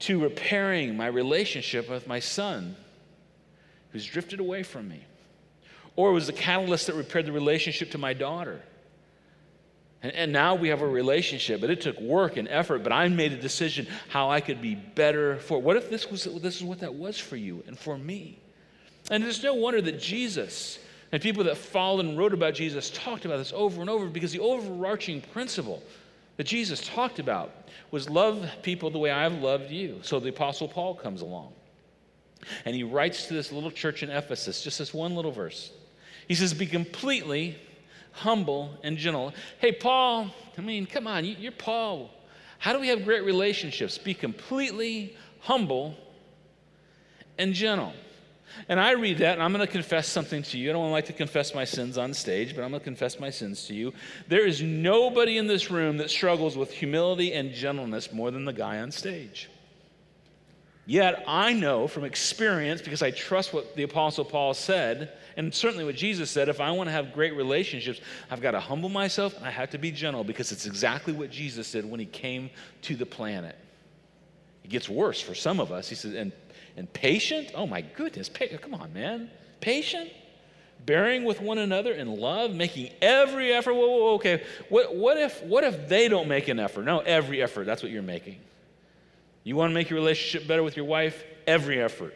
to 0.01 0.23
repairing 0.23 0.97
my 0.97 1.07
relationship 1.07 1.89
with 1.89 2.07
my 2.07 2.21
son 2.21 2.77
who's 3.93 4.07
drifted 4.07 4.41
away 4.41 4.63
from 4.63 4.89
me. 4.89 5.05
Or 5.97 6.11
it 6.11 6.15
was 6.15 6.27
the 6.27 6.33
catalyst 6.33 6.87
that 6.87 6.95
repaired 6.95 7.27
the 7.27 7.33
relationship 7.33 7.91
to 7.93 7.99
my 7.99 8.15
daughter 8.15 8.63
And, 10.03 10.13
and 10.13 10.33
now 10.33 10.55
we 10.55 10.69
have 10.69 10.83
a 10.83 10.89
relationship, 10.89 11.61
but 11.61 11.71
it 11.71 11.81
took 11.81 12.01
work 12.01 12.37
and 12.37 12.49
effort, 12.49 12.83
but 12.83 12.93
I 12.93 13.09
made 13.09 13.33
a 13.33 13.37
decision 13.37 13.87
how 14.09 14.31
I 14.31 14.41
could 14.41 14.63
be 14.63 14.75
better 14.75 15.37
for. 15.39 15.61
What 15.61 15.77
if 15.77 15.91
this 15.91 16.11
was 16.11 16.25
this 16.25 16.57
is 16.57 16.65
what 16.65 16.81
that 16.81 16.95
was 16.95 17.19
for 17.19 17.37
you 17.37 17.63
and 17.67 17.79
for 17.79 17.99
me? 17.99 18.39
And 19.11 19.25
it's 19.25 19.43
no 19.43 19.55
wonder 19.55 19.81
that 19.83 20.01
Jesus 20.01 20.79
and 21.13 21.21
people 21.21 21.45
that 21.45 21.57
followed 21.57 22.05
and 22.05 22.17
wrote 22.17 22.33
about 22.33 22.55
Jesus 22.55 22.91
talked 22.91 23.25
about 23.25 23.39
this 23.39 23.53
over 23.53 23.81
and 23.81 23.91
over 23.91 24.07
because 24.07 24.33
the 24.33 24.41
overarching 24.41 25.21
principle 25.21 25.83
that 26.41 26.47
Jesus 26.47 26.81
talked 26.89 27.19
about 27.19 27.53
was 27.91 28.09
love 28.09 28.49
people 28.63 28.89
the 28.89 28.99
way 28.99 29.11
I've 29.11 29.43
loved 29.43 29.71
you. 29.71 29.99
So 30.01 30.19
the 30.19 30.31
Apostle 30.31 30.69
Paul 30.69 30.95
comes 30.95 31.21
along 31.21 31.53
and 32.65 32.75
he 32.75 32.83
writes 32.83 33.27
to 33.27 33.35
this 33.35 33.53
little 33.53 33.71
church 33.71 34.03
in 34.03 34.09
Ephesus, 34.09 34.65
just 34.65 34.79
this 34.79 34.95
one 34.95 35.15
little 35.15 35.33
verse. 35.33 35.71
He 36.29 36.35
says, 36.35 36.55
Be 36.55 36.65
completely 36.65 37.59
humble 38.13 38.71
and 38.83 38.97
gentle. 38.97 39.35
Hey, 39.59 39.73
Paul, 39.73 40.31
I 40.57 40.63
mean, 40.63 40.87
come 40.87 41.07
on, 41.07 41.27
you're 41.27 41.53
Paul. 41.53 42.11
How 42.59 42.73
do 42.73 42.81
we 42.81 42.89
have 42.89 43.05
great 43.05 43.23
relationships? 43.23 43.99
Be 43.99 44.15
completely 44.15 45.15
humble 45.41 45.95
and 47.37 47.53
gentle. 47.53 47.93
And 48.69 48.81
I 48.81 48.93
read 48.93 49.19
that, 49.19 49.35
and 49.35 49.43
I'm 49.43 49.53
going 49.53 49.67
to 49.67 49.73
confess 49.73 50.09
something 50.09 50.43
to 50.45 50.59
you. 50.59 50.71
I 50.71 50.73
don't 50.73 50.91
like 50.93 51.07
to 51.07 51.13
confess 51.13 51.55
my 51.55 51.65
sins 51.65 51.99
on 51.99 52.15
stage, 52.15 52.55
but 52.55 52.63
I'm 52.63 52.71
going 52.71 52.81
to 52.81 52.85
confess 52.85 53.19
my 53.19 53.31
sins 53.31 53.67
to 53.67 53.75
you. 53.75 53.93
There 54.29 54.47
is 54.47 54.63
nobody 54.63 55.39
in 55.39 55.47
this 55.47 55.71
room 55.71 55.97
that 55.99 56.11
struggles 56.11 56.57
with 56.57 56.71
humility 56.71 57.33
and 57.33 57.53
gentleness 57.53 58.13
more 58.13 58.31
than 58.31 58.45
the 58.45 58.53
guy 58.53 58.81
on 58.81 58.91
stage. 58.91 59.49
Yet 60.87 61.23
I 61.29 61.53
know 61.53 61.87
from 61.87 62.05
experience, 62.05 62.83
because 62.83 63.03
I 63.03 63.13
trust 63.13 63.53
what 63.53 63.77
the 63.77 63.85
Apostle 63.85 64.25
Paul 64.25 64.55
said, 64.55 65.13
and 65.37 65.55
certainly 65.55 65.85
what 65.85 65.95
Jesus 65.95 66.31
said, 66.31 66.49
if 66.49 66.61
I 66.61 66.73
want 66.73 66.89
to 66.89 66.93
have 66.93 67.13
great 67.13 67.37
relationships, 67.37 68.01
I've 68.31 68.41
got 68.41 68.53
to 68.53 68.61
humble 68.61 68.89
myself 68.89 69.37
and 69.37 69.47
I 69.47 69.51
have 69.51 69.71
to 69.71 69.79
be 69.79 69.93
gentle 69.93 70.25
because 70.25 70.51
it's 70.51 70.67
exactly 70.67 71.13
what 71.13 71.31
Jesus 71.31 71.71
did 71.71 71.89
when 71.89 72.01
he 72.01 72.07
came 72.07 72.51
to 72.83 72.97
the 72.97 73.07
planet. 73.07 73.57
It 74.65 74.69
gets 74.71 74.89
worse 74.89 75.21
for 75.21 75.35
some 75.35 75.61
of 75.61 75.71
us. 75.71 75.89
He 75.89 75.95
said, 75.95 76.15
and 76.15 76.33
and 76.77 76.93
patient. 76.93 77.51
Oh 77.55 77.67
my 77.67 77.81
goodness, 77.81 78.29
pa- 78.29 78.47
come 78.61 78.75
on, 78.75 78.93
man. 78.93 79.31
Patient, 79.61 80.11
bearing 80.87 81.25
with 81.25 81.41
one 81.41 81.59
another 81.59 81.93
in 81.93 82.17
love, 82.17 82.55
making 82.55 82.91
every 83.03 83.53
effort. 83.53 83.75
Whoa, 83.75 83.89
whoa, 83.89 84.15
okay. 84.15 84.43
What, 84.69 84.95
what, 84.95 85.19
if, 85.19 85.43
what 85.43 85.65
if 85.65 85.89
they 85.89 86.09
don't 86.09 86.29
make 86.29 86.49
an 86.49 86.59
effort? 86.59 86.85
No, 86.85 87.01
every 87.01 87.43
effort. 87.43 87.67
That's 87.67 87.83
what 87.83 87.93
you're 87.93 88.03
making. 88.03 88.39
You 89.45 89.57
want 89.57 89.71
to 89.71 89.75
make 89.75 89.91
your 89.91 89.99
relationship 89.99 90.47
better 90.47 90.63
with 90.63 90.77
your 90.77 90.87
wife? 90.87 91.25
Every 91.47 91.81
effort. 91.81 92.15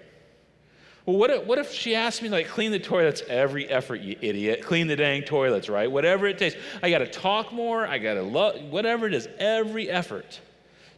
Well, 1.07 1.17
what 1.17 1.31
if, 1.31 1.45
what 1.45 1.59
if 1.59 1.73
she 1.73 1.95
asked 1.95 2.23
me, 2.23 2.31
like, 2.31 2.49
clean 2.49 2.71
the 2.71 2.79
toilets? 2.79 3.23
Every 3.29 3.69
effort, 3.69 4.01
you 4.01 4.17
idiot. 4.23 4.63
Clean 4.63 4.87
the 4.87 4.97
dang 4.97 5.23
toilets, 5.23 5.69
right? 5.69 5.91
Whatever 5.91 6.27
it 6.27 6.39
takes. 6.39 6.57
I 6.83 6.89
got 6.91 6.99
to 6.99 7.07
talk 7.07 7.53
more. 7.53 7.87
I 7.87 7.99
got 7.99 8.15
to 8.15 8.23
love, 8.23 8.63
whatever 8.63 9.07
it 9.07 9.13
is, 9.13 9.29
every 9.39 9.91
effort 9.91 10.41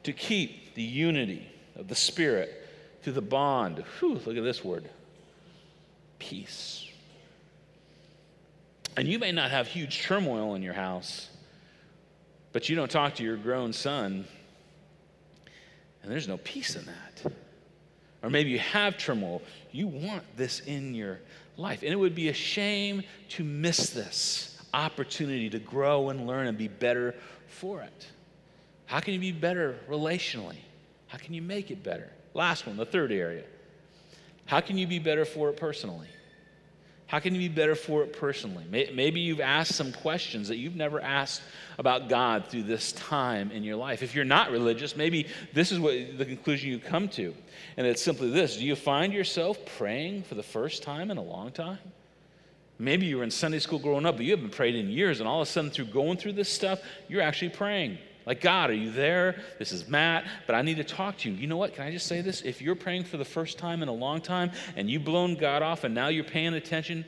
to 0.05 0.13
keep 0.13 0.75
the 0.75 0.83
unity 0.83 1.49
of 1.75 1.89
the 1.89 1.97
Spirit 1.97 2.66
to 3.07 3.13
the 3.13 3.23
bond. 3.23 3.85
Whew, 4.01 4.21
look 4.27 4.37
at 4.37 4.43
this 4.43 4.65
word 4.65 4.91
peace. 6.19 6.89
And 8.97 9.07
you 9.07 9.21
may 9.21 9.31
not 9.31 9.53
have 9.53 9.69
huge 9.69 10.03
turmoil 10.03 10.57
in 10.57 10.63
your 10.63 10.73
house, 10.75 11.29
but 12.51 12.69
you 12.69 12.75
don't 12.75 12.91
talk 12.91 13.15
to 13.17 13.23
your 13.23 13.37
grown 13.37 13.73
son, 13.73 14.25
and 16.03 16.11
there's 16.11 16.27
no 16.27 16.39
peace 16.39 16.75
in 16.75 16.85
that. 16.87 17.33
Or 18.25 18.31
maybe 18.31 18.51
you 18.51 18.59
have 18.59 18.99
turmoil. 18.99 19.41
You 19.71 19.87
want 19.87 20.25
this 20.37 20.59
in 20.61 20.93
your 20.93 21.21
life. 21.57 21.83
And 21.83 21.93
it 21.93 21.97
would 21.97 22.17
be 22.17 22.29
a 22.29 22.35
shame 22.35 23.05
to 23.29 23.45
miss 23.45 23.91
this 23.91 24.61
opportunity 24.75 25.49
to 25.51 25.61
grow 25.61 26.09
and 26.09 26.27
learn 26.27 26.49
and 26.49 26.59
be 26.59 26.67
better 26.67 27.15
for 27.47 27.83
it. 27.83 28.07
How 28.87 28.99
can 28.99 29.15
you 29.15 29.21
be 29.21 29.31
better 29.31 29.79
relationally? 29.89 30.59
How 31.07 31.19
can 31.19 31.35
you 31.35 31.43
make 31.43 31.71
it 31.71 31.85
better? 31.85 32.11
Last 32.37 32.67
one, 32.67 32.77
the 32.77 32.85
third 32.85 33.13
area. 33.13 33.45
How 34.45 34.61
can 34.61 34.77
you 34.77 34.87
be 34.87 34.99
better 34.99 35.25
for 35.25 35.49
it 35.49 35.57
personally? 35.57 36.09
How 37.07 37.19
can 37.19 37.35
you 37.35 37.41
be 37.41 37.49
better 37.49 37.75
for 37.75 38.03
it 38.03 38.13
personally? 38.13 38.65
Maybe 38.69 39.21
you've 39.21 39.41
asked 39.41 39.75
some 39.75 39.91
questions 39.91 40.49
that 40.49 40.59
you've 40.59 40.77
never 40.77 41.01
asked 41.01 41.41
about 41.79 42.11
God 42.11 42.49
through 42.49 42.65
this 42.65 42.93
time 42.93 43.51
in 43.53 43.63
your 43.63 43.77
life. 43.77 44.03
If 44.03 44.15
you're 44.15 44.27
not 44.27 44.51
religious, 44.51 44.97
maybe 44.97 45.29
this 45.55 45.73
is 45.73 45.79
what 45.79 45.95
the 46.19 46.27
conclusion 46.27 46.69
you 46.69 46.79
come 46.79 47.09
to. 47.11 47.35
And 47.79 47.87
it's 47.87 48.03
simply 48.03 48.29
this 48.29 48.59
Do 48.59 48.67
you 48.67 48.77
find 48.77 49.15
yourself 49.15 49.59
praying 49.79 50.25
for 50.25 50.35
the 50.35 50.43
first 50.43 50.83
time 50.83 51.11
in 51.11 51.17
a 51.17 51.23
long 51.23 51.53
time? 51.53 51.79
Maybe 52.79 53.07
you 53.07 53.17
were 53.17 53.25
in 53.25 53.31
Sunday 53.31 53.61
school 53.61 53.79
growing 53.79 54.05
up, 54.05 54.17
but 54.17 54.27
you 54.27 54.33
haven't 54.33 54.51
prayed 54.51 54.75
in 54.75 54.91
years, 54.91 55.21
and 55.21 55.29
all 55.29 55.41
of 55.41 55.49
a 55.49 55.51
sudden, 55.51 55.71
through 55.71 55.87
going 55.87 56.19
through 56.19 56.35
this 56.35 56.51
stuff, 56.51 56.83
you're 57.09 57.23
actually 57.23 57.49
praying. 57.49 57.97
Like, 58.27 58.41
God, 58.41 58.71
are 58.71 58.75
you 58.75 58.91
there? 58.91 59.41
This 59.61 59.71
is 59.71 59.89
Matt, 59.89 60.27
but 60.47 60.57
I 60.57 60.63
need 60.63 60.79
to 60.79 60.85
talk 60.85 61.17
to 61.19 61.31
you. 61.31 61.37
You 61.37 61.47
know 61.47 61.57
what? 61.57 61.75
Can 61.75 61.85
I 61.85 61.93
just 61.93 62.07
say 62.07 62.21
this? 62.21 62.43
If 62.43 62.61
you're 62.61 62.75
praying 62.75 63.05
for 63.05 63.17
the 63.17 63.25
first 63.25 63.57
time 63.57 63.85
in 63.85 63.89
a 63.89 63.93
long 63.93 64.21
time 64.21 64.51
and 64.75 64.91
you've 64.91 65.05
blown 65.05 65.37
God 65.37 65.63
off 65.63 65.85
and 65.85 65.95
now 65.95 66.09
you're 66.09 66.25
paying 66.25 66.55
attention, 66.55 67.05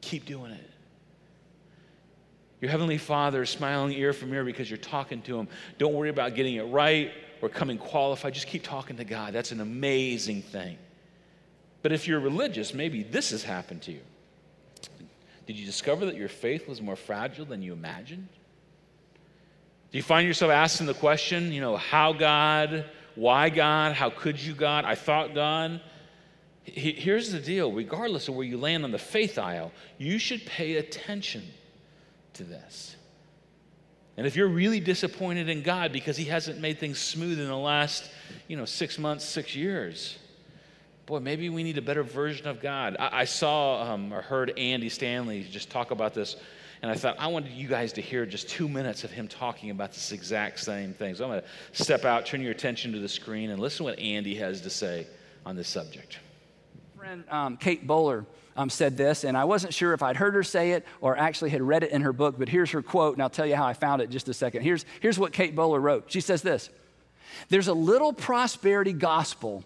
keep 0.00 0.24
doing 0.24 0.50
it. 0.50 0.70
Your 2.62 2.70
Heavenly 2.70 2.96
Father 2.96 3.42
is 3.42 3.50
smiling 3.50 3.92
ear 3.92 4.14
from 4.14 4.32
ear 4.32 4.44
because 4.44 4.70
you're 4.70 4.78
talking 4.78 5.20
to 5.22 5.38
Him. 5.38 5.48
Don't 5.76 5.92
worry 5.92 6.08
about 6.08 6.34
getting 6.34 6.54
it 6.54 6.62
right 6.62 7.12
or 7.42 7.50
coming 7.50 7.76
qualified. 7.76 8.32
Just 8.32 8.46
keep 8.46 8.62
talking 8.62 8.96
to 8.96 9.04
God. 9.04 9.34
That's 9.34 9.52
an 9.52 9.60
amazing 9.60 10.40
thing. 10.40 10.78
But 11.82 11.92
if 11.92 12.08
you're 12.08 12.20
religious, 12.20 12.72
maybe 12.72 13.02
this 13.02 13.30
has 13.30 13.42
happened 13.42 13.82
to 13.82 13.92
you. 13.92 14.00
Did 15.46 15.56
you 15.56 15.66
discover 15.66 16.06
that 16.06 16.16
your 16.16 16.28
faith 16.28 16.66
was 16.68 16.80
more 16.80 16.96
fragile 16.96 17.44
than 17.44 17.60
you 17.60 17.72
imagined? 17.72 18.28
Do 19.92 19.98
you 19.98 20.02
find 20.02 20.26
yourself 20.26 20.50
asking 20.50 20.86
the 20.86 20.94
question, 20.94 21.52
you 21.52 21.60
know, 21.60 21.76
how 21.76 22.14
God, 22.14 22.86
why 23.14 23.50
God, 23.50 23.92
how 23.92 24.08
could 24.08 24.40
you 24.40 24.54
God, 24.54 24.86
I 24.86 24.94
thought 24.94 25.34
God? 25.34 25.82
Here's 26.64 27.30
the 27.30 27.38
deal 27.38 27.70
regardless 27.70 28.26
of 28.28 28.34
where 28.34 28.46
you 28.46 28.56
land 28.56 28.84
on 28.84 28.90
the 28.90 28.98
faith 28.98 29.38
aisle, 29.38 29.70
you 29.98 30.18
should 30.18 30.46
pay 30.46 30.76
attention 30.76 31.42
to 32.34 32.44
this. 32.44 32.96
And 34.16 34.26
if 34.26 34.34
you're 34.34 34.48
really 34.48 34.80
disappointed 34.80 35.50
in 35.50 35.62
God 35.62 35.92
because 35.92 36.16
He 36.16 36.24
hasn't 36.24 36.58
made 36.58 36.78
things 36.78 36.98
smooth 36.98 37.38
in 37.38 37.46
the 37.46 37.56
last, 37.56 38.10
you 38.48 38.56
know, 38.56 38.64
six 38.64 38.98
months, 38.98 39.26
six 39.26 39.54
years, 39.54 40.18
boy, 41.04 41.18
maybe 41.18 41.50
we 41.50 41.62
need 41.62 41.76
a 41.76 41.82
better 41.82 42.02
version 42.02 42.46
of 42.46 42.62
God. 42.62 42.96
I, 42.98 43.20
I 43.20 43.24
saw 43.24 43.92
um, 43.92 44.12
or 44.12 44.22
heard 44.22 44.56
Andy 44.58 44.88
Stanley 44.88 45.42
just 45.50 45.70
talk 45.70 45.90
about 45.90 46.14
this 46.14 46.36
and 46.82 46.90
I 46.90 46.94
thought, 46.94 47.16
I 47.20 47.28
wanted 47.28 47.52
you 47.52 47.68
guys 47.68 47.92
to 47.92 48.02
hear 48.02 48.26
just 48.26 48.48
two 48.48 48.68
minutes 48.68 49.04
of 49.04 49.12
him 49.12 49.28
talking 49.28 49.70
about 49.70 49.92
this 49.92 50.10
exact 50.10 50.58
same 50.58 50.92
thing. 50.92 51.14
So 51.14 51.24
I'm 51.24 51.30
going 51.30 51.42
to 51.42 51.82
step 51.84 52.04
out, 52.04 52.26
turn 52.26 52.42
your 52.42 52.50
attention 52.50 52.92
to 52.92 52.98
the 52.98 53.08
screen, 53.08 53.50
and 53.50 53.62
listen 53.62 53.78
to 53.78 53.92
what 53.92 54.00
Andy 54.00 54.34
has 54.34 54.60
to 54.62 54.70
say 54.70 55.06
on 55.46 55.54
this 55.54 55.68
subject. 55.68 56.18
Friend 56.96 57.22
um, 57.30 57.56
Kate 57.56 57.86
Bowler 57.86 58.26
um, 58.56 58.68
said 58.68 58.96
this, 58.96 59.22
and 59.22 59.36
I 59.36 59.44
wasn't 59.44 59.72
sure 59.72 59.92
if 59.92 60.02
I'd 60.02 60.16
heard 60.16 60.34
her 60.34 60.42
say 60.42 60.72
it 60.72 60.84
or 61.00 61.16
actually 61.16 61.50
had 61.50 61.62
read 61.62 61.84
it 61.84 61.92
in 61.92 62.02
her 62.02 62.12
book, 62.12 62.34
but 62.36 62.48
here's 62.48 62.72
her 62.72 62.82
quote, 62.82 63.14
and 63.14 63.22
I'll 63.22 63.30
tell 63.30 63.46
you 63.46 63.54
how 63.54 63.64
I 63.64 63.74
found 63.74 64.02
it 64.02 64.10
just 64.10 64.28
a 64.28 64.34
second. 64.34 64.62
Here's, 64.62 64.84
here's 65.00 65.20
what 65.20 65.32
Kate 65.32 65.54
Bowler 65.54 65.78
wrote. 65.78 66.10
She 66.10 66.20
says 66.20 66.42
this 66.42 66.68
There's 67.48 67.68
a 67.68 67.74
little 67.74 68.12
prosperity 68.12 68.92
gospel 68.92 69.62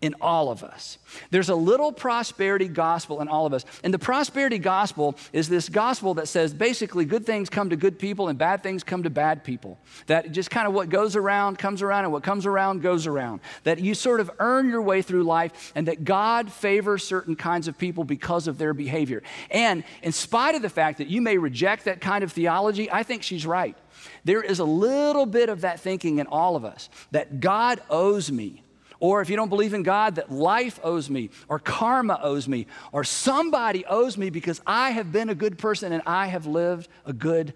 in 0.00 0.14
all 0.20 0.50
of 0.50 0.64
us. 0.64 0.98
There's 1.30 1.50
a 1.50 1.54
little 1.54 1.92
prosperity 1.92 2.68
gospel 2.68 3.20
in 3.20 3.28
all 3.28 3.44
of 3.44 3.52
us. 3.52 3.64
And 3.84 3.92
the 3.92 3.98
prosperity 3.98 4.58
gospel 4.58 5.14
is 5.32 5.48
this 5.48 5.68
gospel 5.68 6.14
that 6.14 6.26
says 6.26 6.54
basically 6.54 7.04
good 7.04 7.26
things 7.26 7.50
come 7.50 7.70
to 7.70 7.76
good 7.76 7.98
people 7.98 8.28
and 8.28 8.38
bad 8.38 8.62
things 8.62 8.82
come 8.82 9.02
to 9.02 9.10
bad 9.10 9.44
people. 9.44 9.78
That 10.06 10.32
just 10.32 10.50
kind 10.50 10.66
of 10.66 10.72
what 10.72 10.88
goes 10.88 11.16
around 11.16 11.58
comes 11.58 11.82
around 11.82 12.04
and 12.04 12.12
what 12.12 12.22
comes 12.22 12.46
around 12.46 12.80
goes 12.80 13.06
around. 13.06 13.40
That 13.64 13.78
you 13.80 13.94
sort 13.94 14.20
of 14.20 14.30
earn 14.38 14.70
your 14.70 14.82
way 14.82 15.02
through 15.02 15.24
life 15.24 15.72
and 15.74 15.86
that 15.86 16.04
God 16.04 16.50
favors 16.50 17.04
certain 17.04 17.36
kinds 17.36 17.68
of 17.68 17.76
people 17.76 18.04
because 18.04 18.48
of 18.48 18.56
their 18.56 18.72
behavior. 18.72 19.22
And 19.50 19.84
in 20.02 20.12
spite 20.12 20.54
of 20.54 20.62
the 20.62 20.70
fact 20.70 20.98
that 20.98 21.08
you 21.08 21.20
may 21.20 21.36
reject 21.36 21.84
that 21.84 22.00
kind 22.00 22.24
of 22.24 22.32
theology, 22.32 22.90
I 22.90 23.02
think 23.02 23.22
she's 23.22 23.44
right. 23.44 23.76
There 24.24 24.42
is 24.42 24.60
a 24.60 24.64
little 24.64 25.26
bit 25.26 25.50
of 25.50 25.60
that 25.60 25.80
thinking 25.80 26.18
in 26.18 26.26
all 26.26 26.56
of 26.56 26.64
us 26.64 26.88
that 27.10 27.40
God 27.40 27.82
owes 27.90 28.32
me 28.32 28.62
or 29.00 29.22
if 29.22 29.30
you 29.30 29.36
don't 29.36 29.48
believe 29.48 29.74
in 29.74 29.82
God, 29.82 30.16
that 30.16 30.30
life 30.30 30.78
owes 30.84 31.10
me, 31.10 31.30
or 31.48 31.58
karma 31.58 32.20
owes 32.22 32.46
me, 32.46 32.66
or 32.92 33.02
somebody 33.02 33.84
owes 33.86 34.16
me 34.16 34.30
because 34.30 34.60
I 34.66 34.90
have 34.90 35.10
been 35.10 35.30
a 35.30 35.34
good 35.34 35.58
person 35.58 35.92
and 35.92 36.02
I 36.06 36.26
have 36.26 36.46
lived 36.46 36.88
a 37.06 37.12
good 37.12 37.54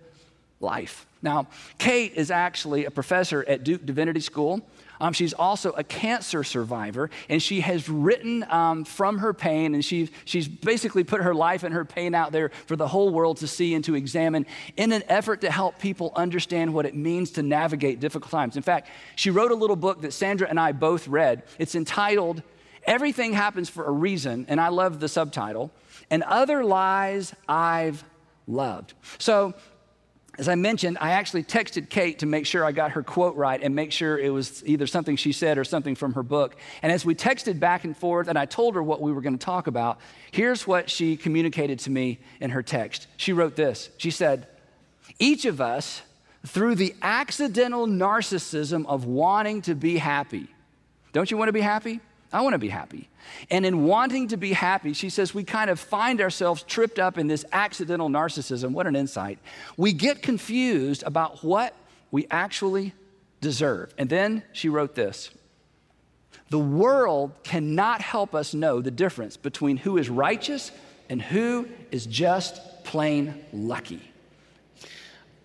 life. 0.58 1.06
Now, 1.24 1.48
Kate 1.78 2.12
is 2.14 2.30
actually 2.30 2.84
a 2.84 2.90
professor 2.90 3.44
at 3.48 3.64
Duke 3.64 3.84
Divinity 3.84 4.20
School. 4.20 4.60
Um, 5.00 5.12
she's 5.12 5.32
also 5.32 5.72
a 5.72 5.82
cancer 5.82 6.44
survivor, 6.44 7.10
and 7.28 7.42
she 7.42 7.62
has 7.62 7.88
written 7.88 8.44
um, 8.50 8.84
from 8.84 9.18
her 9.18 9.32
pain, 9.34 9.74
and 9.74 9.84
she, 9.84 10.10
she's 10.26 10.46
basically 10.46 11.02
put 11.02 11.22
her 11.22 11.34
life 11.34 11.64
and 11.64 11.74
her 11.74 11.84
pain 11.84 12.14
out 12.14 12.30
there 12.30 12.50
for 12.66 12.76
the 12.76 12.86
whole 12.86 13.10
world 13.10 13.38
to 13.38 13.48
see 13.48 13.74
and 13.74 13.82
to 13.84 13.94
examine 13.94 14.46
in 14.76 14.92
an 14.92 15.02
effort 15.08 15.40
to 15.40 15.50
help 15.50 15.78
people 15.78 16.12
understand 16.14 16.72
what 16.72 16.86
it 16.86 16.94
means 16.94 17.32
to 17.32 17.42
navigate 17.42 18.00
difficult 18.00 18.30
times. 18.30 18.56
In 18.56 18.62
fact, 18.62 18.88
she 19.16 19.30
wrote 19.30 19.50
a 19.50 19.56
little 19.56 19.76
book 19.76 20.02
that 20.02 20.12
Sandra 20.12 20.46
and 20.48 20.60
I 20.60 20.72
both 20.72 21.08
read. 21.08 21.42
It's 21.58 21.74
entitled 21.74 22.42
Everything 22.84 23.32
Happens 23.32 23.70
for 23.70 23.86
a 23.86 23.90
Reason, 23.90 24.44
and 24.48 24.60
I 24.60 24.68
love 24.68 25.00
the 25.00 25.08
subtitle, 25.08 25.72
and 26.10 26.22
Other 26.22 26.62
Lies 26.64 27.34
I've 27.48 28.04
Loved. 28.46 28.92
So, 29.18 29.54
as 30.36 30.48
I 30.48 30.56
mentioned, 30.56 30.98
I 31.00 31.12
actually 31.12 31.44
texted 31.44 31.88
Kate 31.88 32.18
to 32.18 32.26
make 32.26 32.44
sure 32.44 32.64
I 32.64 32.72
got 32.72 32.92
her 32.92 33.02
quote 33.02 33.36
right 33.36 33.60
and 33.62 33.74
make 33.74 33.92
sure 33.92 34.18
it 34.18 34.30
was 34.30 34.64
either 34.66 34.86
something 34.86 35.16
she 35.16 35.32
said 35.32 35.58
or 35.58 35.64
something 35.64 35.94
from 35.94 36.14
her 36.14 36.24
book. 36.24 36.56
And 36.82 36.90
as 36.90 37.04
we 37.04 37.14
texted 37.14 37.60
back 37.60 37.84
and 37.84 37.96
forth 37.96 38.26
and 38.26 38.36
I 38.36 38.46
told 38.46 38.74
her 38.74 38.82
what 38.82 39.00
we 39.00 39.12
were 39.12 39.20
going 39.20 39.38
to 39.38 39.44
talk 39.44 39.68
about, 39.68 40.00
here's 40.32 40.66
what 40.66 40.90
she 40.90 41.16
communicated 41.16 41.78
to 41.80 41.90
me 41.90 42.18
in 42.40 42.50
her 42.50 42.62
text. 42.62 43.06
She 43.16 43.32
wrote 43.32 43.54
this 43.54 43.90
She 43.96 44.10
said, 44.10 44.48
Each 45.18 45.44
of 45.44 45.60
us, 45.60 46.02
through 46.46 46.74
the 46.74 46.94
accidental 47.00 47.86
narcissism 47.86 48.86
of 48.86 49.06
wanting 49.06 49.62
to 49.62 49.74
be 49.74 49.98
happy, 49.98 50.48
don't 51.12 51.30
you 51.30 51.36
want 51.36 51.48
to 51.48 51.52
be 51.52 51.60
happy? 51.60 52.00
I 52.34 52.40
want 52.40 52.54
to 52.54 52.58
be 52.58 52.68
happy. 52.68 53.08
And 53.48 53.64
in 53.64 53.84
wanting 53.84 54.28
to 54.28 54.36
be 54.36 54.52
happy, 54.52 54.92
she 54.92 55.08
says, 55.08 55.32
we 55.32 55.44
kind 55.44 55.70
of 55.70 55.78
find 55.78 56.20
ourselves 56.20 56.64
tripped 56.64 56.98
up 56.98 57.16
in 57.16 57.28
this 57.28 57.44
accidental 57.52 58.08
narcissism. 58.08 58.72
What 58.72 58.88
an 58.88 58.96
insight. 58.96 59.38
We 59.76 59.92
get 59.92 60.20
confused 60.20 61.04
about 61.04 61.44
what 61.44 61.76
we 62.10 62.26
actually 62.32 62.92
deserve. 63.40 63.94
And 63.98 64.10
then 64.10 64.42
she 64.52 64.68
wrote 64.68 64.96
this 64.96 65.30
The 66.50 66.58
world 66.58 67.30
cannot 67.44 68.00
help 68.00 68.34
us 68.34 68.52
know 68.52 68.80
the 68.80 68.90
difference 68.90 69.36
between 69.36 69.76
who 69.76 69.96
is 69.96 70.10
righteous 70.10 70.72
and 71.08 71.22
who 71.22 71.68
is 71.92 72.04
just 72.04 72.82
plain 72.82 73.44
lucky. 73.52 74.02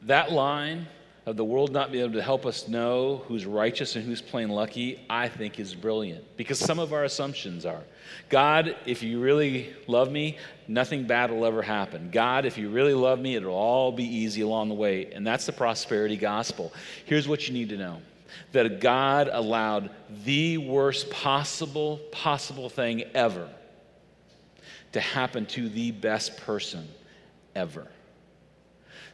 That 0.01 0.31
line 0.31 0.87
of 1.29 1.37
the 1.37 1.45
world 1.45 1.71
not 1.71 1.91
being 1.91 2.03
able 2.03 2.15
to 2.15 2.23
help 2.23 2.43
us 2.43 2.67
know 2.67 3.21
who's 3.27 3.45
righteous 3.45 3.95
and 3.95 4.03
who's 4.03 4.19
plain 4.19 4.49
lucky, 4.49 4.99
I 5.11 5.29
think 5.29 5.59
is 5.59 5.75
brilliant 5.75 6.25
because 6.37 6.57
some 6.57 6.79
of 6.79 6.91
our 6.91 7.03
assumptions 7.03 7.67
are 7.67 7.83
God, 8.29 8.75
if 8.87 9.03
you 9.03 9.19
really 9.19 9.71
love 9.85 10.11
me, 10.11 10.39
nothing 10.67 11.05
bad 11.05 11.29
will 11.29 11.45
ever 11.45 11.61
happen. 11.61 12.09
God, 12.11 12.45
if 12.45 12.57
you 12.57 12.69
really 12.69 12.95
love 12.95 13.19
me, 13.19 13.35
it'll 13.35 13.53
all 13.53 13.91
be 13.91 14.03
easy 14.03 14.41
along 14.41 14.69
the 14.69 14.75
way. 14.75 15.11
And 15.11 15.25
that's 15.25 15.45
the 15.45 15.51
prosperity 15.51 16.17
gospel. 16.17 16.73
Here's 17.05 17.27
what 17.27 17.47
you 17.47 17.53
need 17.53 17.69
to 17.69 17.77
know 17.77 18.01
that 18.51 18.79
God 18.79 19.29
allowed 19.31 19.91
the 20.25 20.57
worst 20.57 21.11
possible, 21.11 21.97
possible 22.11 22.69
thing 22.69 23.03
ever 23.13 23.47
to 24.93 24.99
happen 24.99 25.45
to 25.47 25.69
the 25.69 25.91
best 25.91 26.37
person 26.37 26.87
ever. 27.55 27.87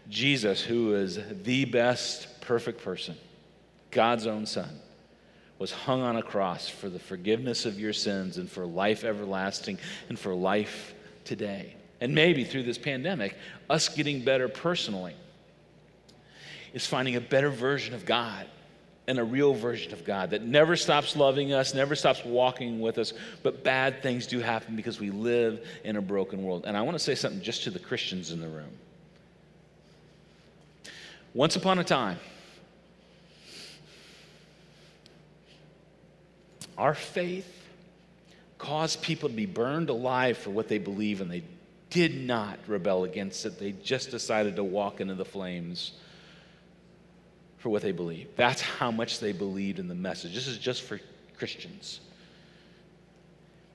Jesus, 0.09 0.61
who 0.61 0.95
is 0.95 1.19
the 1.43 1.65
best 1.65 2.41
perfect 2.41 2.83
person, 2.83 3.15
God's 3.91 4.27
own 4.27 4.45
Son, 4.45 4.79
was 5.57 5.71
hung 5.71 6.01
on 6.01 6.17
a 6.17 6.21
cross 6.21 6.67
for 6.67 6.89
the 6.89 6.99
forgiveness 6.99 7.65
of 7.65 7.79
your 7.79 7.93
sins 7.93 8.37
and 8.37 8.49
for 8.49 8.65
life 8.65 9.03
everlasting 9.03 9.79
and 10.09 10.19
for 10.19 10.35
life 10.35 10.93
today. 11.23 11.75
And 12.01 12.13
maybe 12.13 12.43
through 12.43 12.63
this 12.63 12.77
pandemic, 12.77 13.37
us 13.69 13.89
getting 13.89 14.23
better 14.23 14.49
personally 14.49 15.15
is 16.73 16.85
finding 16.85 17.15
a 17.15 17.21
better 17.21 17.49
version 17.49 17.93
of 17.93 18.05
God 18.05 18.45
and 19.07 19.17
a 19.17 19.23
real 19.23 19.53
version 19.53 19.93
of 19.93 20.03
God 20.03 20.31
that 20.31 20.41
never 20.41 20.75
stops 20.75 21.15
loving 21.15 21.53
us, 21.53 21.73
never 21.73 21.95
stops 21.95 22.25
walking 22.25 22.81
with 22.81 22.97
us, 22.97 23.13
but 23.43 23.63
bad 23.63 24.01
things 24.01 24.27
do 24.27 24.39
happen 24.39 24.75
because 24.75 24.99
we 24.99 25.09
live 25.09 25.65
in 25.83 25.95
a 25.95 26.01
broken 26.01 26.43
world. 26.43 26.65
And 26.65 26.75
I 26.75 26.81
want 26.81 26.95
to 26.95 27.03
say 27.03 27.15
something 27.15 27.41
just 27.41 27.63
to 27.63 27.69
the 27.69 27.79
Christians 27.79 28.31
in 28.31 28.41
the 28.41 28.49
room. 28.49 28.71
Once 31.35 31.57
upon 31.57 31.77
a 31.79 31.83
time, 31.83 32.17
our 36.77 36.93
faith 36.93 37.61
caused 38.57 39.01
people 39.01 39.27
to 39.27 39.35
be 39.35 39.45
burned 39.45 39.89
alive 39.89 40.37
for 40.37 40.49
what 40.51 40.69
they 40.69 40.77
believe, 40.77 41.19
and 41.19 41.29
they 41.29 41.43
did 41.89 42.15
not 42.15 42.57
rebel 42.67 43.03
against 43.03 43.45
it. 43.45 43.59
They 43.59 43.73
just 43.73 44.11
decided 44.11 44.55
to 44.55 44.63
walk 44.63 45.01
into 45.01 45.13
the 45.13 45.25
flames 45.25 45.91
for 47.57 47.67
what 47.67 47.81
they 47.81 47.91
believe. 47.91 48.29
That's 48.37 48.61
how 48.61 48.91
much 48.91 49.19
they 49.19 49.33
believed 49.33 49.79
in 49.79 49.89
the 49.89 49.93
message. 49.93 50.33
This 50.33 50.47
is 50.47 50.57
just 50.57 50.83
for 50.83 51.01
Christians. 51.37 51.99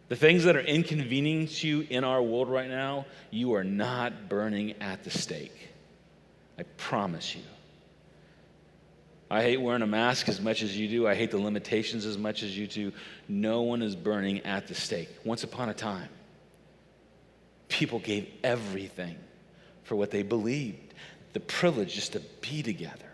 The 0.08 0.16
things 0.16 0.44
that 0.44 0.56
are 0.56 0.60
inconveniencing 0.60 1.58
to 1.58 1.68
you 1.68 1.86
in 1.90 2.04
our 2.04 2.22
world 2.22 2.48
right 2.48 2.70
now, 2.70 3.04
you 3.30 3.52
are 3.52 3.64
not 3.64 4.30
burning 4.30 4.80
at 4.80 5.04
the 5.04 5.10
stake. 5.10 5.69
I 6.60 6.64
promise 6.76 7.34
you. 7.34 7.40
I 9.30 9.40
hate 9.40 9.62
wearing 9.62 9.80
a 9.80 9.86
mask 9.86 10.28
as 10.28 10.42
much 10.42 10.60
as 10.60 10.76
you 10.76 10.88
do. 10.88 11.08
I 11.08 11.14
hate 11.14 11.30
the 11.30 11.38
limitations 11.38 12.04
as 12.04 12.18
much 12.18 12.42
as 12.42 12.56
you 12.58 12.66
do. 12.66 12.92
No 13.28 13.62
one 13.62 13.80
is 13.80 13.96
burning 13.96 14.40
at 14.40 14.66
the 14.66 14.74
stake. 14.74 15.08
Once 15.24 15.42
upon 15.42 15.70
a 15.70 15.74
time, 15.74 16.10
people 17.68 17.98
gave 17.98 18.28
everything 18.44 19.16
for 19.84 19.96
what 19.96 20.10
they 20.10 20.22
believed, 20.22 20.92
the 21.32 21.40
privilege 21.40 21.94
just 21.94 22.12
to 22.12 22.20
be 22.42 22.62
together. 22.62 23.10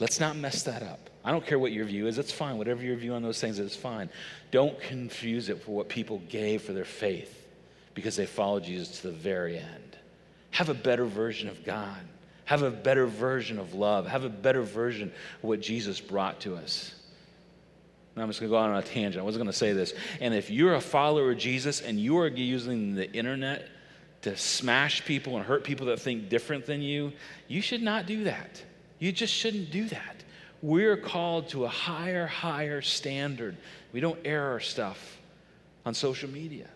Let's 0.00 0.18
not 0.18 0.34
mess 0.34 0.64
that 0.64 0.82
up. 0.82 1.08
I 1.24 1.30
don't 1.30 1.46
care 1.46 1.58
what 1.58 1.70
your 1.70 1.84
view 1.84 2.08
is, 2.08 2.18
it's 2.18 2.32
fine. 2.32 2.58
Whatever 2.58 2.82
your 2.82 2.96
view 2.96 3.14
on 3.14 3.22
those 3.22 3.40
things 3.40 3.60
is 3.60 3.76
fine. 3.76 4.10
Don't 4.50 4.80
confuse 4.80 5.50
it 5.50 5.62
for 5.62 5.70
what 5.70 5.88
people 5.88 6.20
gave 6.28 6.62
for 6.62 6.72
their 6.72 6.84
faith 6.84 7.46
because 7.94 8.16
they 8.16 8.26
followed 8.26 8.64
Jesus 8.64 9.02
to 9.02 9.06
the 9.06 9.12
very 9.12 9.56
end. 9.56 9.96
Have 10.50 10.68
a 10.68 10.74
better 10.74 11.04
version 11.04 11.48
of 11.48 11.62
God 11.64 12.00
have 12.50 12.62
a 12.62 12.70
better 12.70 13.06
version 13.06 13.60
of 13.60 13.74
love, 13.74 14.08
have 14.08 14.24
a 14.24 14.28
better 14.28 14.60
version 14.60 15.12
of 15.38 15.44
what 15.44 15.60
Jesus 15.60 16.00
brought 16.00 16.40
to 16.40 16.56
us. 16.56 16.92
I'm 18.16 18.26
just 18.26 18.40
going 18.40 18.50
to 18.50 18.52
go 18.52 18.58
on 18.58 18.74
a 18.74 18.82
tangent. 18.82 19.22
I 19.22 19.24
wasn't 19.24 19.44
going 19.44 19.52
to 19.52 19.56
say 19.56 19.72
this. 19.72 19.94
And 20.20 20.34
if 20.34 20.50
you're 20.50 20.74
a 20.74 20.80
follower 20.80 21.30
of 21.30 21.38
Jesus 21.38 21.80
and 21.80 22.00
you 22.00 22.18
are 22.18 22.26
using 22.26 22.96
the 22.96 23.08
internet 23.12 23.68
to 24.22 24.36
smash 24.36 25.04
people 25.04 25.36
and 25.36 25.46
hurt 25.46 25.62
people 25.62 25.86
that 25.86 26.00
think 26.00 26.28
different 26.28 26.66
than 26.66 26.82
you, 26.82 27.12
you 27.46 27.62
should 27.62 27.82
not 27.82 28.06
do 28.06 28.24
that. 28.24 28.60
You 28.98 29.12
just 29.12 29.32
shouldn't 29.32 29.70
do 29.70 29.84
that. 29.84 30.16
We're 30.60 30.96
called 30.96 31.50
to 31.50 31.66
a 31.66 31.68
higher, 31.68 32.26
higher 32.26 32.82
standard. 32.82 33.56
We 33.92 34.00
don't 34.00 34.18
air 34.24 34.50
our 34.50 34.60
stuff 34.60 35.20
on 35.86 35.94
social 35.94 36.28
media. 36.28 36.66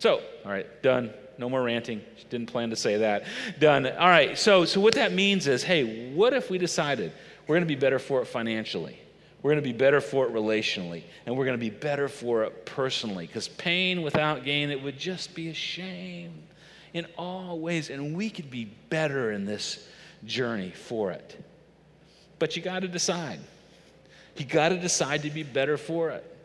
So, 0.00 0.20
all 0.44 0.50
right, 0.50 0.82
done. 0.82 1.14
No 1.38 1.48
more 1.48 1.62
ranting. 1.62 2.02
Didn't 2.30 2.48
plan 2.48 2.70
to 2.70 2.76
say 2.76 2.98
that. 2.98 3.24
Done. 3.60 3.86
All 3.86 4.08
right. 4.08 4.36
So, 4.36 4.64
so 4.64 4.80
what 4.80 4.94
that 4.94 5.12
means 5.12 5.46
is, 5.46 5.62
hey, 5.62 6.12
what 6.12 6.34
if 6.34 6.50
we 6.50 6.58
decided 6.58 7.12
we're 7.46 7.54
going 7.54 7.66
to 7.66 7.74
be 7.74 7.78
better 7.78 7.98
for 7.98 8.20
it 8.20 8.26
financially? 8.26 8.98
We're 9.40 9.52
going 9.52 9.62
to 9.62 9.68
be 9.68 9.76
better 9.76 10.00
for 10.00 10.26
it 10.26 10.32
relationally, 10.32 11.04
and 11.24 11.36
we're 11.36 11.44
going 11.44 11.56
to 11.56 11.60
be 11.60 11.70
better 11.70 12.08
for 12.08 12.42
it 12.42 12.66
personally. 12.66 13.26
Because 13.26 13.46
pain 13.46 14.02
without 14.02 14.42
gain, 14.42 14.70
it 14.70 14.82
would 14.82 14.98
just 14.98 15.32
be 15.32 15.48
a 15.48 15.54
shame 15.54 16.32
in 16.92 17.06
all 17.16 17.60
ways. 17.60 17.88
And 17.88 18.16
we 18.16 18.30
could 18.30 18.50
be 18.50 18.64
better 18.64 19.30
in 19.30 19.44
this 19.44 19.86
journey 20.24 20.70
for 20.70 21.12
it. 21.12 21.44
But 22.40 22.56
you 22.56 22.62
got 22.62 22.80
to 22.80 22.88
decide. 22.88 23.38
You 24.36 24.44
got 24.44 24.70
to 24.70 24.76
decide 24.76 25.22
to 25.22 25.30
be 25.30 25.44
better 25.44 25.76
for 25.76 26.10
it. 26.10 26.37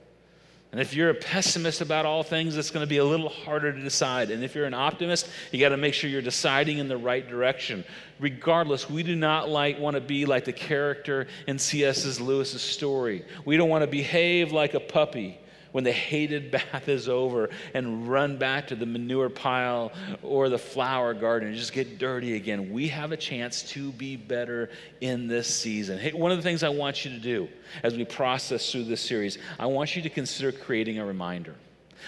And 0.73 0.81
if 0.81 0.95
you're 0.95 1.11
a 1.11 1.13
pessimist 1.13 1.81
about 1.81 2.07
all 2.07 2.23
things, 2.23 2.57
it's 2.57 2.71
going 2.71 2.83
to 2.83 2.89
be 2.89 2.97
a 2.97 3.05
little 3.05 3.29
harder 3.29 3.71
to 3.71 3.79
decide. 3.79 4.31
And 4.31 4.43
if 4.43 4.55
you're 4.55 4.65
an 4.65 4.73
optimist, 4.73 5.29
you 5.51 5.59
got 5.59 5.69
to 5.69 5.77
make 5.77 5.93
sure 5.93 6.09
you're 6.09 6.19
deciding 6.19 6.79
in 6.79 6.87
the 6.87 6.97
right 6.97 7.29
direction. 7.29 7.85
Regardless, 8.19 8.89
we 8.89 9.03
do 9.03 9.15
not 9.15 9.49
like 9.49 9.77
want 9.77 9.93
to 9.93 10.01
be 10.01 10.25
like 10.25 10.45
the 10.45 10.51
character 10.51 11.27
in 11.45 11.59
C.S. 11.59 12.19
Lewis's 12.19 12.63
story. 12.63 13.23
We 13.45 13.55
don't 13.55 13.69
want 13.69 13.83
to 13.83 13.87
behave 13.87 14.51
like 14.51 14.73
a 14.73 14.79
puppy 14.79 15.39
when 15.73 15.83
the 15.83 15.91
hated 15.91 16.51
bath 16.51 16.87
is 16.87 17.09
over 17.09 17.49
and 17.73 18.07
run 18.07 18.37
back 18.37 18.67
to 18.67 18.75
the 18.75 18.85
manure 18.85 19.29
pile 19.29 19.91
or 20.21 20.47
the 20.47 20.57
flower 20.57 21.13
garden 21.13 21.49
and 21.49 21.57
just 21.57 21.73
get 21.73 21.99
dirty 21.99 22.35
again. 22.37 22.71
We 22.71 22.87
have 22.87 23.11
a 23.11 23.17
chance 23.17 23.63
to 23.71 23.91
be 23.91 24.15
better 24.15 24.69
in 25.01 25.27
this 25.27 25.53
season. 25.53 25.99
Hey, 25.99 26.13
one 26.13 26.31
of 26.31 26.37
the 26.37 26.43
things 26.43 26.63
I 26.63 26.69
want 26.69 27.03
you 27.03 27.11
to 27.11 27.19
do 27.19 27.49
as 27.83 27.97
we 27.97 28.05
process 28.05 28.71
through 28.71 28.85
this 28.85 29.01
series, 29.01 29.37
I 29.59 29.65
want 29.65 29.95
you 29.95 30.01
to 30.03 30.09
consider 30.09 30.51
creating 30.53 30.99
a 30.99 31.05
reminder. 31.05 31.55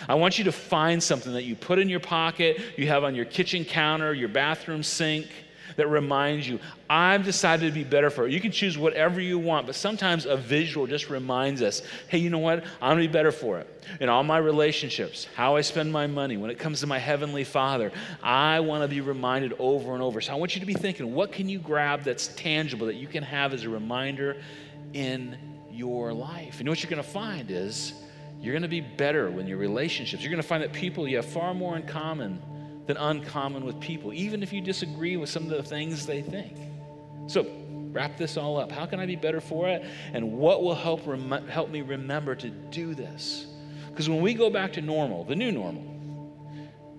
I 0.08 0.16
want 0.16 0.38
you 0.38 0.44
to 0.46 0.52
find 0.52 1.02
something 1.02 1.34
that 1.34 1.44
you 1.44 1.56
put 1.56 1.80
in 1.80 1.90
your 1.90 2.00
pocket, 2.00 2.60
you 2.78 2.88
have 2.88 3.04
on 3.04 3.16
your 3.16 3.26
kitchen 3.26 3.64
counter, 3.64 4.14
your 4.14 4.30
bathroom 4.30 4.84
sink 4.84 5.28
that 5.78 5.88
reminds 5.88 6.48
you, 6.48 6.60
I've 6.90 7.24
decided 7.24 7.68
to 7.68 7.72
be 7.72 7.84
better 7.84 8.10
for 8.10 8.26
it. 8.26 8.32
You 8.32 8.40
can 8.40 8.52
choose 8.52 8.78
whatever 8.78 9.20
you 9.20 9.40
want, 9.40 9.66
but 9.66 9.76
sometimes 9.76 10.26
a 10.26 10.38
visual 10.38 10.88
just 10.88 11.10
reminds 11.10 11.62
us, 11.62 11.82
hey, 12.08 12.18
you 12.18 12.30
know 12.30 12.40
what? 12.40 12.64
I'm 12.82 12.96
going 12.96 13.04
to 13.04 13.08
be 13.08 13.12
better 13.12 13.32
for 13.32 13.60
it. 13.60 13.68
In 14.00 14.10
all 14.10 14.24
my 14.24 14.38
relationships, 14.38 15.28
how 15.36 15.56
I 15.56 15.62
spend 15.62 15.92
my 15.92 16.08
money, 16.08 16.38
when 16.38 16.50
it 16.50 16.60
comes 16.60 16.80
to 16.82 16.88
my 16.88 17.00
Heavenly 17.00 17.44
Father, 17.44 17.92
I 18.24 18.60
want 18.60 18.84
to 18.84 18.88
be 18.88 19.02
reminded 19.02 19.54
over 19.60 19.94
and 19.94 20.02
over. 20.02 20.22
So 20.22 20.34
I 20.34 20.36
want 20.36 20.56
you 20.56 20.60
to 20.60 20.66
be 20.66 20.74
thinking, 20.74 21.14
what 21.14 21.32
can 21.32 21.50
you 21.50 21.60
grab 21.60 22.04
that's 22.04 22.28
tangible 22.28 22.88
that 22.88 22.96
you 22.96 23.08
can 23.08 23.24
have 23.24 23.54
as 23.54 23.64
a 23.64 23.70
reminder 23.70 24.38
in 24.94 25.38
your 25.72 26.14
life? 26.14 26.60
And 26.60 26.70
what 26.70 26.82
you're 26.82 26.90
going 26.90 27.04
to 27.04 27.10
find 27.10 27.52
is, 27.52 27.94
you're 28.42 28.54
going 28.54 28.64
to 28.64 28.68
be 28.68 28.82
better 28.82 29.32
when 29.32 29.48
your 29.48 29.58
relationships. 29.58 30.22
You're 30.22 30.30
going 30.30 30.42
to 30.42 30.48
find 30.48 30.62
that 30.62 30.74
people 30.74 31.08
you 31.08 31.16
have 31.16 31.26
far 31.26 31.54
more 31.54 31.76
in 31.78 31.84
common 31.84 32.42
than 32.88 32.98
uncommon 32.98 33.66
with 33.66 33.80
people, 33.80 34.14
even 34.14 34.44
if 34.44 34.54
you 34.54 34.62
disagree 34.62 35.18
with 35.18 35.30
some 35.30 35.44
of 35.44 35.50
the 35.50 35.64
things 35.64 36.06
they 36.06 36.22
think. 36.22 36.56
So, 37.28 37.48
wrap 37.92 38.18
this 38.18 38.38
all 38.38 38.58
up. 38.58 38.72
How 38.72 38.86
can 38.86 39.00
I 39.00 39.06
be 39.06 39.16
better 39.16 39.42
for 39.42 39.68
it? 39.68 39.84
And 40.14 40.34
what 40.34 40.62
will 40.62 40.76
help, 40.76 41.08
rem- 41.08 41.48
help 41.48 41.70
me 41.70 41.82
remember 41.82 42.36
to 42.36 42.50
do 42.50 42.94
this? 42.94 43.48
Because 43.90 44.10
when 44.10 44.22
we 44.22 44.34
go 44.34 44.50
back 44.50 44.74
to 44.74 44.82
normal, 44.82 45.24
the 45.24 45.36
new 45.36 45.52
normal, 45.52 45.84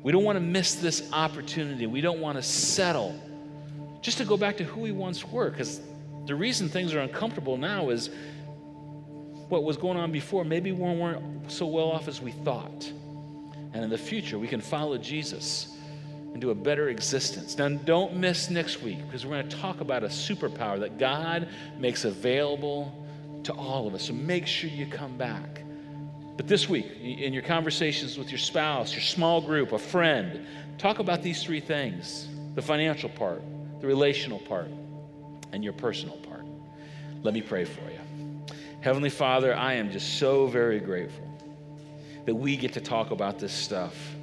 we 0.03 0.13
don't 0.13 0.25
want 0.25 0.37
to 0.37 0.41
miss 0.41 0.77
this 0.77 1.09
opportunity. 1.13 1.87
We 1.87 2.01
don't 2.01 2.21
want 2.21 2.39
to 2.39 2.43
settle 2.43 3.21
just 4.01 4.19
to 4.19 4.25
go 4.25 4.37
back 4.37 4.57
to 4.57 4.65
who 4.65 4.81
we 4.81 4.93
once 4.93 5.25
were. 5.25 5.51
Because 5.51 5.81
the 6.27 6.35
reason 6.35 6.69
things 6.69 6.95
are 6.95 7.01
uncomfortable 7.01 7.57
now 7.57 7.91
is 7.91 8.11
what 9.49 9.63
was 9.63 9.77
going 9.77 9.99
on 9.99 10.13
before. 10.13 10.45
Maybe 10.45 10.73
we 10.73 10.81
weren't 10.81 11.51
so 11.51 11.67
well 11.67 11.91
off 11.91 12.09
as 12.09 12.21
we 12.23 12.33
thought. 12.33 12.91
And 13.75 13.85
in 13.85 13.91
the 13.91 13.99
future, 13.99 14.39
we 14.39 14.49
can 14.49 14.61
follow 14.61 14.97
Jesus 14.97 15.76
into 16.37 16.51
a 16.51 16.55
better 16.55 16.91
existence. 16.91 17.57
Now, 17.57 17.71
don't 17.71 18.15
miss 18.15 18.51
next 18.51 18.83
week 18.83 18.99
because 19.07 19.25
we're 19.25 19.33
going 19.33 19.49
to 19.49 19.57
talk 19.57 19.81
about 19.81 20.05
a 20.05 20.09
superpower 20.09 20.79
that 20.81 20.99
God 20.99 21.49
makes 21.79 22.05
available 22.05 22.93
to 23.45 23.55
all 23.55 23.87
of 23.87 23.95
us. 23.95 24.03
So 24.03 24.13
make 24.13 24.47
sure 24.47 24.69
you 24.69 24.87
come 24.87 25.17
back. 25.17 25.63
But 26.37 26.47
this 26.47 26.69
week, 26.69 26.85
in 27.01 27.33
your 27.33 27.43
conversations 27.43 28.19
with 28.19 28.31
your 28.31 28.39
spouse, 28.39 28.93
your 28.93 29.01
small 29.01 29.41
group, 29.41 29.73
a 29.73 29.79
friend, 29.79 30.47
talk 30.77 30.99
about 30.99 31.23
these 31.23 31.43
three 31.43 31.61
things 31.61 32.29
the 32.55 32.61
financial 32.61 33.09
part, 33.09 33.43
the 33.81 33.87
relational 33.87 34.39
part, 34.41 34.71
and 35.53 35.65
your 35.65 35.73
personal 35.73 36.17
part. 36.19 36.45
Let 37.23 37.33
me 37.33 37.41
pray 37.41 37.65
for 37.65 37.81
you. 37.91 37.99
Heavenly 38.83 39.11
Father, 39.11 39.55
I 39.55 39.75
am 39.75 39.91
just 39.91 40.19
so 40.19 40.47
very 40.47 40.81
grateful 40.81 41.27
that 42.27 42.35
we 42.35 42.59
get 42.59 42.75
to 42.75 42.81
talk 42.81 43.11
about 43.11 43.39
this 43.39 43.53
stuff. 43.53 44.16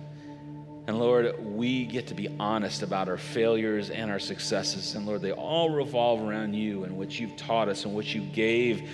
And 0.86 1.00
Lord, 1.00 1.36
we 1.40 1.86
get 1.86 2.08
to 2.08 2.14
be 2.14 2.28
honest 2.40 2.84
about 2.84 3.08
our 3.08 3.18
failures 3.18 3.90
and 3.90 4.12
our 4.12 4.20
successes. 4.20 4.96
And 4.96 5.06
Lord, 5.06 5.22
they 5.22 5.32
all 5.32 5.70
revolve 5.70 6.22
around 6.22 6.54
you 6.54 6.84
and 6.84 6.98
what 6.98 7.18
you've 7.18 7.38
taught 7.38 7.70
us 7.70 7.86
and 7.86 7.94
what 7.94 8.14
you 8.14 8.22
gave 8.22 8.90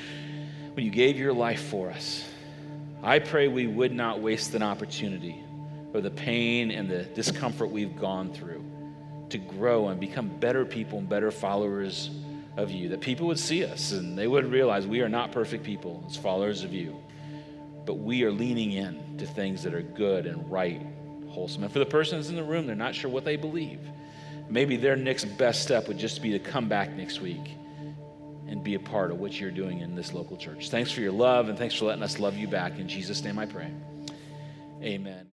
when 0.73 0.85
you 0.85 0.91
gave 0.91 1.17
your 1.17 1.33
life 1.33 1.63
for 1.63 1.89
us. 1.89 2.23
I 3.01 3.19
pray 3.19 3.47
we 3.47 3.65
would 3.65 3.91
not 3.91 4.21
waste 4.21 4.53
an 4.53 4.61
opportunity 4.61 5.43
or 5.93 6.01
the 6.01 6.11
pain 6.11 6.69
and 6.69 6.89
the 6.89 7.03
discomfort 7.03 7.71
we've 7.71 7.97
gone 7.97 8.33
through 8.33 8.63
to 9.29 9.37
grow 9.37 9.87
and 9.87 9.99
become 9.99 10.27
better 10.27 10.65
people 10.65 10.99
and 10.99 11.09
better 11.09 11.31
followers 11.31 12.11
of 12.57 12.71
you. 12.71 12.89
That 12.89 13.01
people 13.01 13.27
would 13.27 13.39
see 13.39 13.65
us 13.65 13.91
and 13.93 14.17
they 14.17 14.27
would 14.27 14.51
realize 14.51 14.85
we 14.85 15.01
are 15.01 15.09
not 15.09 15.31
perfect 15.31 15.63
people 15.63 16.03
as 16.07 16.17
followers 16.17 16.63
of 16.63 16.73
you, 16.73 17.01
but 17.85 17.95
we 17.95 18.23
are 18.23 18.31
leaning 18.31 18.73
in 18.73 19.17
to 19.17 19.25
things 19.25 19.63
that 19.63 19.73
are 19.73 19.81
good 19.81 20.27
and 20.27 20.51
right, 20.51 20.81
wholesome. 21.29 21.63
And 21.63 21.71
for 21.71 21.79
the 21.79 21.85
person 21.85 22.17
that's 22.17 22.29
in 22.29 22.35
the 22.35 22.43
room, 22.43 22.67
they're 22.67 22.75
not 22.75 22.95
sure 22.95 23.09
what 23.09 23.25
they 23.25 23.35
believe. 23.35 23.79
Maybe 24.49 24.77
their 24.77 24.95
next 24.95 25.25
best 25.37 25.61
step 25.63 25.87
would 25.87 25.97
just 25.97 26.21
be 26.21 26.31
to 26.31 26.39
come 26.39 26.67
back 26.67 26.91
next 26.91 27.21
week 27.21 27.55
and 28.47 28.63
be 28.63 28.73
a 28.73 28.79
part 28.79 29.11
of 29.11 29.19
what 29.19 29.39
you're 29.39 29.51
doing 29.51 29.79
in 29.79 29.95
this 29.95 30.11
local 30.11 30.35
church. 30.35 30.69
Thanks 30.69 30.91
for 30.91 31.01
your 31.01 31.11
love 31.11 31.49
and 31.49 31.57
thanks 31.57 31.75
for 31.75 31.85
letting 31.85 32.03
us 32.03 32.19
love 32.19 32.35
you 32.35 32.47
back. 32.47 32.79
In 32.79 32.87
Jesus' 32.87 33.23
name 33.23 33.37
I 33.37 33.45
pray. 33.45 33.71
Amen. 34.81 35.27